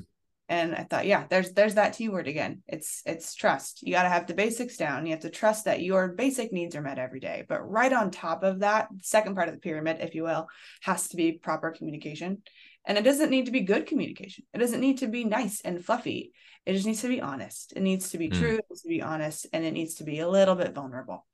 And 0.49 0.75
I 0.75 0.85
thought, 0.85 1.07
yeah, 1.07 1.25
there's 1.31 1.53
there's 1.53 1.77
that 1.77 1.95
T 1.95 2.09
word 2.09 2.29
again. 2.29 2.63
It's 2.67 3.03
it's 3.07 3.35
trust. 3.35 3.83
You 3.83 3.93
got 3.93 4.03
to 4.03 4.09
have 4.09 4.27
the 4.27 4.35
basics 4.35 4.77
down. 4.77 5.07
You 5.07 5.13
have 5.13 5.21
to 5.21 5.31
trust 5.31 5.65
that 5.65 5.83
your 5.83 6.09
basic 6.09 6.53
needs 6.53 6.77
are 6.77 6.83
met 6.83 6.99
every 6.99 7.21
day. 7.21 7.45
But 7.49 7.69
right 7.69 7.93
on 7.93 8.11
top 8.11 8.43
of 8.43 8.61
that, 8.61 8.89
second 9.01 9.35
part 9.35 9.49
of 9.49 9.55
the 9.55 9.61
pyramid, 9.61 9.99
if 10.01 10.15
you 10.15 10.25
will, 10.25 10.49
has 10.83 11.09
to 11.09 11.17
be 11.17 11.33
proper 11.33 11.71
communication. 11.71 12.43
And 12.85 12.99
it 12.99 13.05
doesn't 13.05 13.31
need 13.31 13.47
to 13.47 13.53
be 13.53 13.61
good 13.61 13.87
communication. 13.87 14.45
It 14.53 14.59
doesn't 14.59 14.81
need 14.81 14.99
to 14.99 15.07
be 15.07 15.25
nice 15.25 15.61
and 15.61 15.83
fluffy. 15.83 16.33
It 16.67 16.75
just 16.75 16.87
needs 16.87 17.03
to 17.03 17.09
be 17.09 17.21
honest. 17.21 17.73
It 17.75 17.81
needs 17.81 18.11
to 18.11 18.19
be 18.19 18.29
mm. 18.29 18.39
true. 18.39 18.57
It 18.57 18.65
needs 18.69 18.83
to 18.83 18.89
be 18.89 19.03
honest, 19.03 19.47
and 19.53 19.65
it 19.65 19.73
needs 19.73 19.95
to 19.97 20.05
be 20.05 20.19
a 20.19 20.29
little 20.29 20.55
bit 20.55 20.75
vulnerable. 20.75 21.25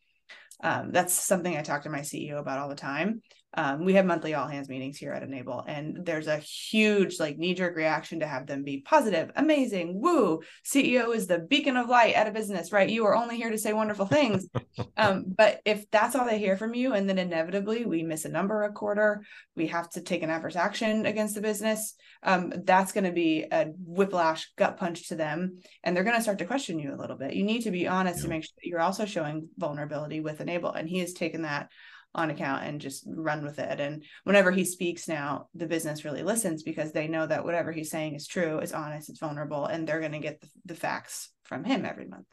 Um, 0.63 0.91
that's 0.93 1.15
something 1.15 1.57
I 1.57 1.63
talk 1.63 1.83
to 1.83 1.91
my 1.91 2.01
CEO 2.01 2.39
about 2.39 2.59
all 2.59 2.69
the 2.69 2.75
time. 2.75 3.23
Um, 3.55 3.87
we 3.87 3.95
have 3.95 4.05
monthly 4.05 4.35
all 4.35 4.47
hands 4.47 4.69
meetings 4.69 4.99
here 4.99 5.13
at 5.13 5.23
enable 5.23 5.65
and 5.67 6.05
there's 6.05 6.27
a 6.27 6.37
huge 6.37 7.19
like 7.19 7.39
knee-jerk 7.39 7.75
reaction 7.77 8.21
to 8.21 8.27
have 8.27 8.47
them 8.47 8.63
be 8.63 8.83
positive 8.83 9.31
amazing 9.37 10.03
woo 10.03 10.41
ceo 10.67 11.15
is 11.15 11.27
the 11.27 11.39
beacon 11.39 11.79
of 11.79 11.89
light 11.89 12.15
at 12.15 12.29
a 12.29 12.31
business 12.31 12.73
right? 12.73 12.91
You 12.91 13.07
are 13.07 13.17
only 13.17 13.37
here 13.37 13.49
to 13.49 13.57
say 13.57 13.73
wonderful 13.73 14.07
things. 14.07 14.47
Um, 14.97 15.25
but 15.27 15.61
if 15.65 15.89
that's 15.91 16.17
all 16.17 16.27
they 16.27 16.39
hear 16.39 16.57
from 16.57 16.75
you 16.75 16.93
and 16.93 17.09
then 17.09 17.19
inevitably 17.19 17.85
we 17.85 18.03
miss 18.03 18.25
a 18.25 18.29
number 18.29 18.65
a 18.65 18.73
quarter 18.73 19.25
we 19.57 19.69
have 19.69 19.89
to 19.91 20.01
take 20.01 20.23
an 20.23 20.31
adverse 20.31 20.57
action 20.57 21.07
against 21.07 21.35
the 21.35 21.41
business 21.41 21.95
um, 22.23 22.53
that's 22.65 22.93
going 22.93 23.05
to 23.05 23.13
be 23.13 23.45
a 23.51 23.67
whiplash 23.79 24.51
gut 24.57 24.77
punch 24.77 25.09
to 25.09 25.17
them 25.17 25.59
and 25.85 25.97
they're 25.97 26.05
going 26.05 26.17
to 26.17 26.23
start 26.23 26.39
to 26.39 26.45
question 26.45 26.79
you 26.79 26.93
a 26.93 27.01
little 27.01 27.17
bit. 27.17 27.35
You 27.35 27.45
need 27.45 27.63
to 27.63 27.71
be 27.71 27.87
honest 27.87 28.19
yeah. 28.19 28.23
to 28.25 28.29
make 28.29 28.45
sure 28.45 28.55
that 28.57 28.69
you're 28.69 28.81
also 28.81 29.05
showing 29.05 29.49
vulnerability 29.57 30.21
with 30.21 30.38
enable 30.41 30.73
and 30.73 30.89
he 30.89 30.99
has 30.99 31.13
taken 31.13 31.43
that 31.43 31.71
on 32.15 32.31
account 32.31 32.65
and 32.65 32.81
just 32.81 33.05
run 33.07 33.45
with 33.45 33.59
it. 33.59 33.81
And 33.81 34.03
whenever 34.25 34.51
he 34.51 34.65
speaks 34.65 35.09
now, 35.09 35.49
the 35.55 35.67
business 35.67 36.05
really 36.05 36.23
listens 36.23 36.63
because 36.63 36.93
they 36.93 37.07
know 37.07 37.27
that 37.27 37.45
whatever 37.45 37.73
he's 37.73 37.91
saying 37.91 38.15
is 38.15 38.27
true, 38.27 38.59
is 38.59 38.73
honest, 38.73 39.09
it's 39.09 39.21
vulnerable, 39.21 39.67
and 39.67 39.87
they're 39.87 40.01
going 40.01 40.13
to 40.13 40.19
get 40.19 40.41
the, 40.41 40.49
the, 40.67 40.75
facts 40.75 41.31
from 41.45 41.65
him 41.65 41.85
every 41.85 42.07
month. 42.07 42.27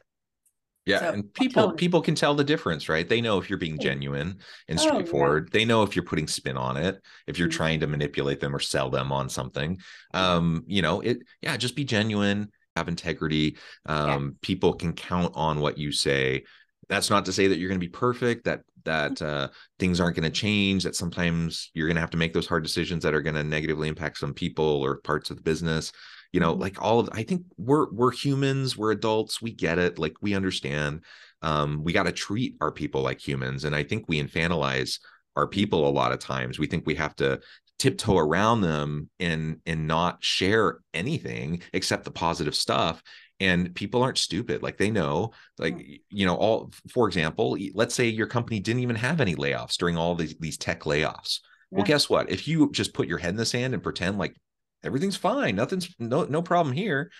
Yeah, 0.86 1.00
so, 1.00 1.12
and 1.12 1.34
people 1.34 1.72
people 1.72 2.00
can 2.00 2.14
tell 2.14 2.34
the 2.36 2.44
difference, 2.44 2.88
right? 2.88 3.08
They 3.08 3.20
know 3.20 3.38
if 3.38 3.50
you're 3.50 3.58
being 3.58 3.78
genuine 3.78 4.38
and 4.68 4.78
straightforward. 4.78 5.44
Oh, 5.44 5.46
yeah. 5.46 5.58
They 5.58 5.64
know 5.64 5.82
if 5.82 5.96
you're 5.96 6.04
putting 6.04 6.28
spin 6.28 6.56
on 6.56 6.76
it, 6.76 7.02
if 7.26 7.38
you're 7.38 7.48
mm-hmm. 7.48 7.56
trying 7.56 7.80
to 7.80 7.88
manipulate 7.88 8.38
them 8.38 8.54
or 8.54 8.60
sell 8.60 8.88
them 8.88 9.10
on 9.10 9.28
something. 9.28 9.80
Um, 10.14 10.62
you 10.68 10.82
know, 10.82 11.00
it 11.00 11.18
yeah, 11.42 11.56
just 11.56 11.74
be 11.74 11.84
genuine, 11.84 12.52
have 12.76 12.86
integrity. 12.86 13.56
Um, 13.84 14.08
yeah. 14.08 14.38
people 14.42 14.74
can 14.74 14.92
count 14.92 15.32
on 15.34 15.58
what 15.58 15.76
you 15.76 15.90
say. 15.90 16.44
That's 16.88 17.10
not 17.10 17.24
to 17.26 17.32
say 17.32 17.48
that 17.48 17.58
you're 17.58 17.68
going 17.68 17.80
to 17.80 17.86
be 17.86 17.90
perfect. 17.90 18.44
That 18.44 18.62
that 18.84 19.20
uh, 19.20 19.48
things 19.78 20.00
aren't 20.00 20.16
going 20.16 20.30
to 20.30 20.40
change. 20.40 20.84
That 20.84 20.96
sometimes 20.96 21.70
you're 21.74 21.88
going 21.88 21.96
to 21.96 22.00
have 22.00 22.10
to 22.10 22.16
make 22.16 22.32
those 22.32 22.46
hard 22.46 22.62
decisions 22.62 23.02
that 23.02 23.14
are 23.14 23.22
going 23.22 23.34
to 23.34 23.44
negatively 23.44 23.88
impact 23.88 24.18
some 24.18 24.32
people 24.32 24.64
or 24.64 24.98
parts 24.98 25.30
of 25.30 25.36
the 25.36 25.42
business. 25.42 25.92
You 26.32 26.40
know, 26.40 26.52
mm-hmm. 26.52 26.62
like 26.62 26.82
all 26.82 27.00
of. 27.00 27.08
I 27.12 27.22
think 27.22 27.42
we're 27.56 27.90
we're 27.90 28.12
humans. 28.12 28.76
We're 28.76 28.92
adults. 28.92 29.42
We 29.42 29.52
get 29.52 29.78
it. 29.78 29.98
Like 29.98 30.14
we 30.20 30.34
understand. 30.34 31.02
Um, 31.42 31.82
we 31.84 31.92
got 31.92 32.04
to 32.04 32.12
treat 32.12 32.56
our 32.60 32.72
people 32.72 33.02
like 33.02 33.26
humans, 33.26 33.64
and 33.64 33.74
I 33.74 33.82
think 33.82 34.06
we 34.08 34.22
infantilize 34.22 34.98
our 35.36 35.46
people 35.46 35.86
a 35.86 35.90
lot 35.90 36.12
of 36.12 36.18
times. 36.18 36.58
We 36.58 36.66
think 36.66 36.86
we 36.86 36.94
have 36.94 37.14
to 37.16 37.40
tiptoe 37.78 38.16
around 38.16 38.62
them 38.62 39.10
and 39.20 39.60
and 39.66 39.86
not 39.86 40.24
share 40.24 40.78
anything 40.94 41.60
except 41.72 42.04
the 42.04 42.10
positive 42.10 42.54
stuff 42.54 43.02
and 43.40 43.74
people 43.74 44.02
aren't 44.02 44.18
stupid 44.18 44.62
like 44.62 44.78
they 44.78 44.90
know 44.90 45.32
like 45.58 45.76
you 46.08 46.24
know 46.24 46.36
all 46.36 46.70
for 46.90 47.06
example 47.06 47.56
let's 47.74 47.94
say 47.94 48.08
your 48.08 48.26
company 48.26 48.60
didn't 48.60 48.82
even 48.82 48.96
have 48.96 49.20
any 49.20 49.34
layoffs 49.34 49.76
during 49.76 49.96
all 49.96 50.14
these, 50.14 50.34
these 50.38 50.56
tech 50.56 50.80
layoffs 50.80 51.40
yeah. 51.70 51.78
well 51.78 51.84
guess 51.84 52.08
what 52.08 52.30
if 52.30 52.48
you 52.48 52.70
just 52.72 52.94
put 52.94 53.08
your 53.08 53.18
head 53.18 53.30
in 53.30 53.36
the 53.36 53.46
sand 53.46 53.74
and 53.74 53.82
pretend 53.82 54.18
like 54.18 54.34
everything's 54.82 55.16
fine 55.16 55.54
nothing's 55.54 55.94
no 55.98 56.24
no 56.24 56.40
problem 56.40 56.74
here 56.74 57.10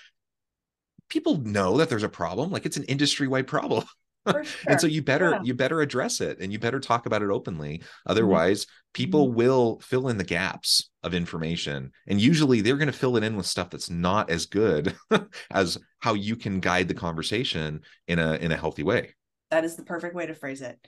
people 1.09 1.39
know 1.39 1.77
that 1.77 1.89
there's 1.89 2.03
a 2.03 2.09
problem 2.09 2.51
like 2.51 2.67
it's 2.67 2.77
an 2.77 2.85
industry 2.85 3.29
wide 3.29 3.47
problem 3.47 3.85
Sure. 4.29 4.45
and 4.67 4.81
so 4.81 4.87
you 4.87 5.03
better 5.03 5.31
yeah. 5.31 5.41
you 5.43 5.55
better 5.55 5.81
address 5.81 6.21
it 6.21 6.39
and 6.41 6.53
you 6.53 6.59
better 6.59 6.81
talk 6.81 7.07
about 7.07 7.23
it 7.23 7.31
openly 7.31 7.79
mm-hmm. 7.79 8.11
otherwise 8.11 8.65
mm-hmm. 8.65 8.73
people 8.93 9.33
will 9.33 9.81
fill 9.81 10.09
in 10.09 10.19
the 10.19 10.25
gaps 10.25 10.91
of 11.03 11.15
information 11.15 11.93
and 12.07 12.21
usually 12.21 12.61
they're 12.61 12.77
going 12.77 12.87
to 12.87 12.93
fill 12.93 13.17
it 13.17 13.25
in 13.25 13.37
with 13.37 13.47
stuff 13.47 13.71
that's 13.71 13.91
not 13.91 14.31
as 14.31 14.47
good 14.47 14.95
as 15.51 15.79
how 16.07 16.15
you 16.15 16.37
can 16.37 16.61
guide 16.61 16.87
the 16.87 16.95
conversation 16.95 17.81
in 18.07 18.21
a 18.21 18.35
in 18.35 18.53
a 18.53 18.57
healthy 18.57 18.85
way 18.85 19.13
that 19.51 19.65
is 19.65 19.75
the 19.75 19.83
perfect 19.83 20.15
way 20.15 20.25
to 20.25 20.37
phrase 20.37 20.63
it 20.63 20.79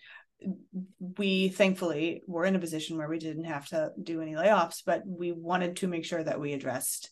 we 1.19 1.49
thankfully 1.49 2.23
were 2.29 2.45
in 2.45 2.55
a 2.55 2.61
position 2.61 2.97
where 2.97 3.09
we 3.09 3.19
didn't 3.19 3.43
have 3.43 3.67
to 3.67 3.91
do 4.01 4.23
any 4.23 4.35
layoffs 4.35 4.81
but 4.87 5.03
we 5.05 5.33
wanted 5.33 5.75
to 5.75 5.89
make 5.89 6.05
sure 6.05 6.23
that 6.23 6.39
we 6.39 6.53
addressed 6.53 7.11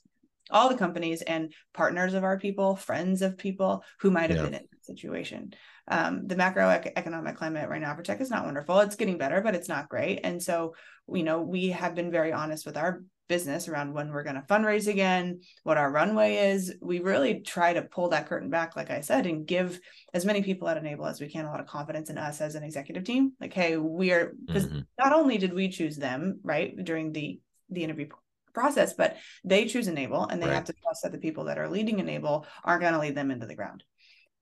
all 0.52 0.68
the 0.68 0.76
companies 0.76 1.20
and 1.22 1.52
partners 1.74 2.14
of 2.14 2.22
our 2.22 2.38
people 2.38 2.76
friends 2.76 3.22
of 3.22 3.36
people 3.36 3.82
who 3.98 4.12
might 4.12 4.30
have 4.30 4.38
yeah. 4.38 4.44
been 4.44 4.54
in 4.54 4.68
that 4.70 4.84
situation 4.84 5.52
um, 5.88 6.28
the 6.28 6.36
macroeconomic 6.36 7.34
climate 7.34 7.68
right 7.68 7.80
now 7.80 7.94
for 7.96 8.02
tech 8.02 8.20
is 8.20 8.28
not 8.28 8.44
wonderful. 8.44 8.80
It's 8.80 8.96
getting 8.96 9.18
better, 9.18 9.40
but 9.40 9.54
it's 9.54 9.68
not 9.68 9.88
great. 9.88 10.18
And 10.24 10.42
so, 10.42 10.74
you 11.12 11.22
know, 11.22 11.42
we 11.42 11.68
have 11.68 11.94
been 11.94 12.10
very 12.10 12.32
honest 12.32 12.66
with 12.66 12.76
our 12.76 13.04
business 13.28 13.68
around 13.68 13.92
when 13.92 14.10
we're 14.10 14.22
going 14.22 14.36
to 14.36 14.42
fundraise 14.42 14.88
again, 14.88 15.40
what 15.62 15.78
our 15.78 15.90
runway 15.90 16.50
is. 16.50 16.74
We 16.80 17.00
really 17.00 17.40
try 17.40 17.72
to 17.72 17.82
pull 17.82 18.10
that 18.10 18.28
curtain 18.28 18.50
back, 18.50 18.76
like 18.76 18.90
I 18.90 19.00
said, 19.00 19.26
and 19.26 19.46
give 19.46 19.80
as 20.14 20.24
many 20.24 20.42
people 20.42 20.68
at 20.68 20.76
Enable 20.76 21.06
as 21.06 21.20
we 21.20 21.28
can 21.28 21.44
a 21.44 21.50
lot 21.50 21.60
of 21.60 21.66
confidence 21.66 22.10
in 22.10 22.18
us 22.18 22.40
as 22.40 22.54
an 22.54 22.62
executive 22.62 23.04
team. 23.04 23.32
Like, 23.40 23.52
hey, 23.52 23.76
we 23.76 24.12
are 24.12 24.32
because 24.46 24.66
mm-hmm. 24.66 24.80
not 24.98 25.12
only 25.12 25.38
did 25.38 25.52
we 25.52 25.68
choose 25.68 25.96
them 25.96 26.40
right 26.42 26.74
during 26.82 27.12
the 27.12 27.40
the 27.70 27.82
interview 27.82 28.08
process, 28.54 28.94
but 28.94 29.16
they 29.44 29.66
choose 29.66 29.86
Enable 29.86 30.26
and 30.26 30.42
they 30.42 30.46
right. 30.46 30.54
have 30.54 30.64
to 30.64 30.72
trust 30.82 31.02
that 31.02 31.12
the 31.12 31.18
people 31.18 31.44
that 31.44 31.58
are 31.58 31.68
leading 31.68 31.98
Enable 31.98 32.46
aren't 32.64 32.80
going 32.80 32.94
to 32.94 32.98
lead 32.98 33.14
them 33.14 33.30
into 33.30 33.46
the 33.46 33.54
ground. 33.54 33.84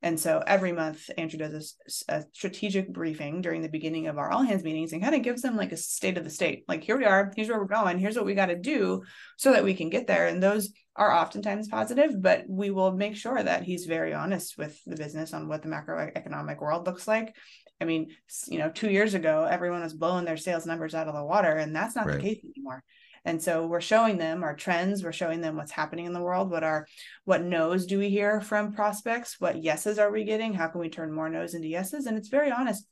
And 0.05 0.21
so 0.21 0.43
every 0.47 0.73
month, 0.73 1.09
Andrew 1.17 1.39
does 1.39 1.77
a, 2.09 2.17
a, 2.17 2.25
strategic 2.35 2.93
briefing 2.93 3.41
during 3.41 3.63
the 3.63 3.71
beginning 3.71 4.07
of 4.07 4.19
our 4.19 4.31
all 4.31 4.43
hands 4.43 4.63
meetings 4.63 4.93
and 4.93 5.03
kind 5.03 5.15
of 5.15 5.23
gives 5.23 5.41
them 5.41 5.57
like 5.57 5.73
a 5.73 5.79
state 5.79 6.19
of 6.19 6.25
the 6.25 6.31
state. 6.31 6.65
Like, 6.69 6.85
here 6.85 6.99
we 6.99 7.07
are, 7.07 7.33
here's 7.35 7.49
where 7.49 7.59
we're 7.59 7.65
going, 7.65 7.99
here's 7.99 8.15
what 8.15 8.27
we 8.27 8.35
got 8.35 8.47
to 8.47 8.55
do 8.55 9.03
so 9.39 9.53
that 9.53 9.65
we 9.65 9.73
can 9.73 9.89
get 9.89 10.07
there. 10.07 10.27
And 10.27 10.43
those 10.43 10.75
are 10.95 11.11
oftentimes 11.11 11.69
positive, 11.69 12.21
but 12.21 12.45
we 12.47 12.71
will 12.71 12.93
make 12.93 13.17
sure 13.17 13.43
that 13.43 13.63
he's 13.63 13.87
very 13.87 14.13
honest 14.13 14.59
with 14.59 14.79
the 14.85 14.95
business 14.95 15.33
on 15.33 15.49
what 15.49 15.63
the 15.63 15.71
macroeconomic 15.71 16.61
world 16.61 16.87
looks 16.87 17.09
like. 17.09 17.35
I 17.81 17.87
mean, 17.87 18.09
you 18.49 18.59
know, 18.59 18.71
two 18.71 18.91
years 18.91 19.15
ago, 19.15 19.49
everyone 19.51 19.81
was 19.81 19.95
blowing 19.95 20.27
their 20.27 20.37
sales 20.37 20.67
numbers 20.67 20.95
out 20.95 21.09
of 21.09 21.15
the 21.15 21.25
water, 21.25 21.57
and 21.57 21.75
that's 21.75 21.97
not 21.97 22.07
right. 22.07 22.17
the 22.17 22.23
case 22.23 22.45
anymore 22.45 22.85
and 23.25 23.43
so 23.43 23.67
we're 23.67 23.81
showing 23.81 24.19
them 24.19 24.43
our 24.43 24.55
trends 24.55 25.05
we're 25.05 25.13
showing 25.13 25.41
them 25.41 25.57
what's 25.57 25.73
happening 25.73 26.07
in 26.07 26.13
the 26.13 26.23
world 26.23 26.51
what 26.51 26.65
are 26.65 26.87
what 27.25 27.43
no's 27.43 27.87
do 27.87 27.99
we 27.99 28.11
hear 28.11 28.41
from 28.41 28.73
prospects 28.73 29.37
what 29.41 29.63
yeses 29.63 29.99
are 29.99 30.11
we 30.11 30.25
getting 30.25 30.55
how 30.55 30.69
can 30.69 30.81
we 30.81 30.89
turn 30.89 31.13
more 31.13 31.29
no's 31.29 31.55
into 31.55 31.69
yeses? 31.69 32.07
And 32.07 32.17
it's 32.17 32.29
very 32.29 32.51
honest 32.51 32.87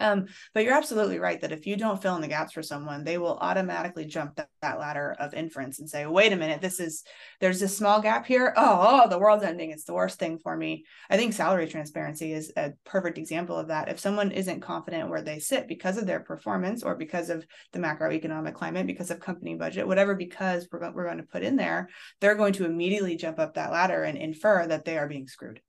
um, 0.00 0.26
but 0.54 0.64
you're 0.64 0.76
absolutely 0.76 1.18
right 1.18 1.40
that 1.40 1.52
if 1.52 1.66
you 1.66 1.76
don't 1.76 2.00
fill 2.00 2.14
in 2.16 2.22
the 2.22 2.28
gaps 2.28 2.52
for 2.52 2.62
someone, 2.62 3.04
they 3.04 3.18
will 3.18 3.38
automatically 3.40 4.04
jump 4.04 4.36
that, 4.36 4.48
that, 4.62 4.78
ladder 4.78 5.16
of 5.18 5.34
inference 5.34 5.80
and 5.80 5.88
say, 5.90 6.06
wait 6.06 6.32
a 6.32 6.36
minute, 6.36 6.60
this 6.60 6.78
is 6.78 7.04
there's 7.40 7.62
a 7.62 7.68
small 7.68 8.00
gap 8.00 8.26
here. 8.26 8.52
Oh, 8.56 9.02
oh, 9.04 9.08
the 9.08 9.18
world's 9.18 9.44
ending. 9.44 9.70
It's 9.70 9.84
the 9.84 9.94
worst 9.94 10.18
thing 10.18 10.38
for 10.38 10.56
me. 10.56 10.84
I 11.10 11.16
think 11.16 11.32
salary 11.32 11.66
transparency 11.66 12.32
is 12.32 12.52
a 12.56 12.72
perfect 12.84 13.18
example 13.18 13.56
of 13.56 13.68
that. 13.68 13.88
If 13.88 13.98
someone 13.98 14.30
isn't 14.30 14.60
confident 14.60 15.10
where 15.10 15.22
they 15.22 15.38
sit 15.40 15.66
because 15.66 15.98
of 15.98 16.06
their 16.06 16.20
performance 16.20 16.82
or 16.82 16.94
because 16.94 17.30
of 17.30 17.44
the 17.72 17.78
macroeconomic 17.78 18.54
climate, 18.54 18.86
because 18.86 19.10
of 19.10 19.20
company 19.20 19.56
budget, 19.56 19.86
whatever, 19.86 20.14
because 20.14 20.68
we're, 20.70 20.90
we're 20.92 21.04
going 21.04 21.18
to 21.18 21.24
put 21.24 21.42
in 21.42 21.56
there, 21.56 21.88
they're 22.20 22.34
going 22.34 22.52
to 22.54 22.66
immediately 22.66 23.16
jump 23.16 23.38
up 23.38 23.54
that 23.54 23.72
ladder 23.72 24.04
and 24.04 24.16
infer 24.16 24.66
that 24.66 24.84
they 24.84 24.96
are 24.96 25.08
being 25.08 25.26
screwed 25.26 25.60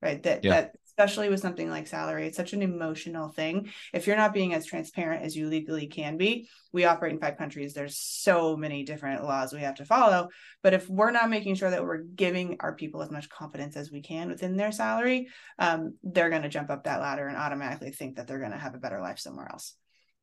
right 0.00 0.22
that 0.22 0.44
yeah. 0.44 0.50
that 0.50 0.72
especially 0.98 1.28
with 1.28 1.38
something 1.38 1.70
like 1.70 1.86
salary 1.86 2.26
it's 2.26 2.36
such 2.36 2.52
an 2.52 2.62
emotional 2.62 3.28
thing. 3.28 3.70
If 3.92 4.06
you're 4.06 4.16
not 4.16 4.34
being 4.34 4.52
as 4.52 4.66
transparent 4.66 5.24
as 5.24 5.36
you 5.36 5.48
legally 5.48 5.86
can 5.86 6.16
be 6.16 6.48
we 6.72 6.84
operate 6.84 7.12
in 7.12 7.20
five 7.20 7.38
countries 7.38 7.72
there's 7.72 7.96
so 7.96 8.56
many 8.56 8.82
different 8.82 9.22
laws 9.22 9.52
we 9.52 9.60
have 9.60 9.76
to 9.76 9.84
follow. 9.84 10.28
But 10.62 10.74
if 10.74 10.88
we're 10.88 11.12
not 11.12 11.30
making 11.30 11.54
sure 11.54 11.70
that 11.70 11.84
we're 11.84 12.02
giving 12.02 12.56
our 12.60 12.74
people 12.74 13.00
as 13.02 13.12
much 13.12 13.28
confidence 13.28 13.76
as 13.76 13.92
we 13.92 14.02
can 14.02 14.28
within 14.28 14.56
their 14.56 14.72
salary 14.72 15.28
um, 15.60 15.94
they're 16.02 16.30
going 16.30 16.42
to 16.42 16.48
jump 16.48 16.68
up 16.68 16.84
that 16.84 17.00
ladder 17.00 17.28
and 17.28 17.36
automatically 17.36 17.92
think 17.92 18.16
that 18.16 18.26
they're 18.26 18.40
going 18.40 18.50
to 18.50 18.58
have 18.58 18.74
a 18.74 18.78
better 18.78 19.00
life 19.00 19.20
somewhere 19.20 19.48
else. 19.52 19.76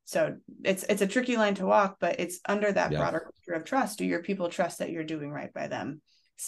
So 0.04 0.36
it's 0.62 0.84
it's 0.84 1.02
a 1.02 1.06
tricky 1.06 1.38
line 1.38 1.54
to 1.54 1.66
walk 1.66 1.96
but 2.00 2.20
it's 2.20 2.38
under 2.46 2.70
that 2.70 2.92
yeah. 2.92 2.98
broader 2.98 3.20
culture 3.20 3.58
of 3.58 3.64
trust. 3.64 3.98
Do 3.98 4.04
your 4.04 4.22
people 4.22 4.50
trust 4.50 4.80
that 4.80 4.90
you're 4.90 5.04
doing 5.04 5.30
right 5.32 5.52
by 5.54 5.68
them 5.68 6.02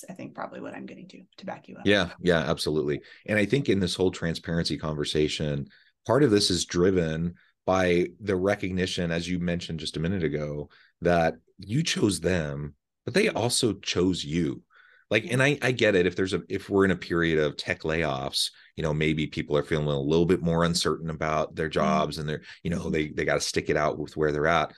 I 0.08 0.12
think 0.12 0.34
probably 0.34 0.60
what 0.60 0.74
I'm 0.74 0.86
getting 0.86 1.08
to 1.08 1.22
to 1.38 1.46
back 1.46 1.68
you 1.68 1.76
up. 1.76 1.86
Yeah, 1.86 2.10
yeah, 2.20 2.40
absolutely. 2.40 3.00
And 3.26 3.38
I 3.38 3.44
think 3.44 3.68
in 3.68 3.80
this 3.80 3.94
whole 3.94 4.10
transparency 4.10 4.76
conversation, 4.76 5.68
part 6.06 6.22
of 6.22 6.30
this 6.30 6.50
is 6.50 6.64
driven 6.64 7.34
by 7.66 8.08
the 8.20 8.36
recognition, 8.36 9.10
as 9.10 9.28
you 9.28 9.38
mentioned 9.38 9.78
just 9.78 9.96
a 9.96 10.00
minute 10.00 10.24
ago, 10.24 10.70
that 11.02 11.34
you 11.58 11.82
chose 11.82 12.18
them, 12.18 12.74
but 13.04 13.12
they 13.12 13.28
also 13.28 13.74
chose 13.74 14.24
you. 14.24 14.62
Like, 15.10 15.26
and 15.30 15.42
I, 15.42 15.58
I 15.60 15.72
get 15.72 15.94
it. 15.94 16.06
If 16.06 16.16
there's 16.16 16.32
a, 16.32 16.42
if 16.48 16.70
we're 16.70 16.86
in 16.86 16.90
a 16.90 16.96
period 16.96 17.38
of 17.38 17.56
tech 17.56 17.80
layoffs, 17.82 18.50
you 18.76 18.82
know, 18.82 18.94
maybe 18.94 19.26
people 19.26 19.54
are 19.56 19.62
feeling 19.62 19.86
a 19.86 20.00
little 20.00 20.24
bit 20.24 20.42
more 20.42 20.64
uncertain 20.64 21.10
about 21.10 21.54
their 21.54 21.66
mm-hmm. 21.66 21.74
jobs 21.74 22.16
and 22.16 22.26
they're, 22.26 22.40
you 22.62 22.70
know, 22.70 22.88
they, 22.88 23.08
they 23.08 23.26
got 23.26 23.34
to 23.34 23.40
stick 23.40 23.68
it 23.68 23.76
out 23.76 23.98
with 23.98 24.16
where 24.16 24.32
they're 24.32 24.46
at. 24.46 24.72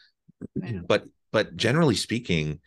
But, 0.86 1.04
but 1.30 1.54
generally 1.56 1.94
speaking, 1.94 2.58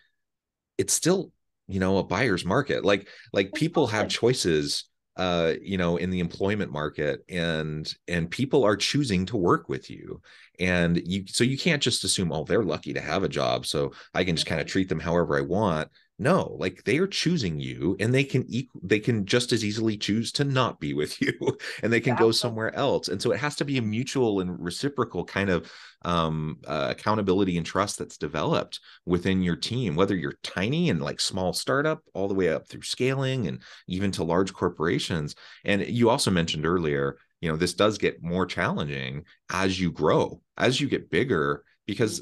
it's 0.77 0.93
still 0.93 1.32
you 1.67 1.79
know 1.79 1.97
a 1.97 2.03
buyer's 2.03 2.45
market. 2.45 2.85
Like 2.85 3.07
like 3.31 3.53
people 3.53 3.87
have 3.87 4.07
choices 4.09 4.85
uh 5.15 5.53
you 5.61 5.77
know 5.77 5.97
in 5.97 6.09
the 6.09 6.19
employment 6.19 6.71
market 6.71 7.23
and 7.29 7.93
and 8.07 8.31
people 8.31 8.63
are 8.63 8.75
choosing 8.75 9.25
to 9.27 9.37
work 9.37 9.69
with 9.69 9.89
you. 9.89 10.21
And 10.59 11.01
you 11.05 11.25
so 11.27 11.43
you 11.43 11.57
can't 11.57 11.81
just 11.81 12.03
assume 12.03 12.31
oh 12.31 12.43
they're 12.43 12.63
lucky 12.63 12.93
to 12.93 13.01
have 13.01 13.23
a 13.23 13.29
job 13.29 13.65
so 13.65 13.93
i 14.13 14.23
can 14.23 14.35
just 14.35 14.47
kind 14.47 14.61
of 14.61 14.67
treat 14.67 14.87
them 14.87 14.99
however 14.99 15.35
i 15.35 15.41
want 15.41 15.89
no 16.19 16.55
like 16.59 16.83
they 16.83 16.97
are 16.99 17.07
choosing 17.07 17.59
you 17.59 17.95
and 17.99 18.13
they 18.13 18.23
can 18.23 18.45
equal 18.47 18.79
they 18.83 18.99
can 18.99 19.25
just 19.25 19.51
as 19.51 19.65
easily 19.65 19.97
choose 19.97 20.31
to 20.31 20.43
not 20.43 20.79
be 20.79 20.93
with 20.93 21.19
you 21.21 21.33
and 21.81 21.91
they 21.91 21.99
can 21.99 22.13
yeah. 22.13 22.19
go 22.19 22.31
somewhere 22.31 22.73
else 22.75 23.07
and 23.07 23.21
so 23.21 23.31
it 23.31 23.39
has 23.39 23.55
to 23.55 23.65
be 23.65 23.77
a 23.77 23.81
mutual 23.81 24.39
and 24.39 24.63
reciprocal 24.63 25.25
kind 25.25 25.49
of 25.49 25.71
um, 26.05 26.57
uh, 26.67 26.87
accountability 26.91 27.57
and 27.57 27.65
trust 27.65 27.97
that's 27.97 28.17
developed 28.17 28.79
within 29.05 29.41
your 29.41 29.55
team 29.55 29.95
whether 29.95 30.15
you're 30.15 30.37
tiny 30.43 30.89
and 30.89 31.01
like 31.01 31.19
small 31.19 31.53
startup 31.53 32.01
all 32.13 32.27
the 32.27 32.33
way 32.33 32.49
up 32.49 32.67
through 32.67 32.81
scaling 32.81 33.47
and 33.47 33.61
even 33.87 34.11
to 34.11 34.23
large 34.23 34.53
corporations 34.53 35.35
and 35.65 35.85
you 35.87 36.09
also 36.09 36.29
mentioned 36.29 36.65
earlier 36.65 37.17
you 37.41 37.49
know 37.49 37.55
this 37.55 37.73
does 37.73 37.97
get 37.97 38.23
more 38.23 38.45
challenging 38.45 39.23
as 39.51 39.79
you 39.79 39.91
grow 39.91 40.39
as 40.57 40.79
you 40.79 40.87
get 40.87 41.09
bigger 41.09 41.63
because 41.87 42.21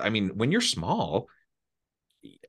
i 0.00 0.08
mean 0.08 0.28
when 0.36 0.52
you're 0.52 0.60
small 0.60 1.28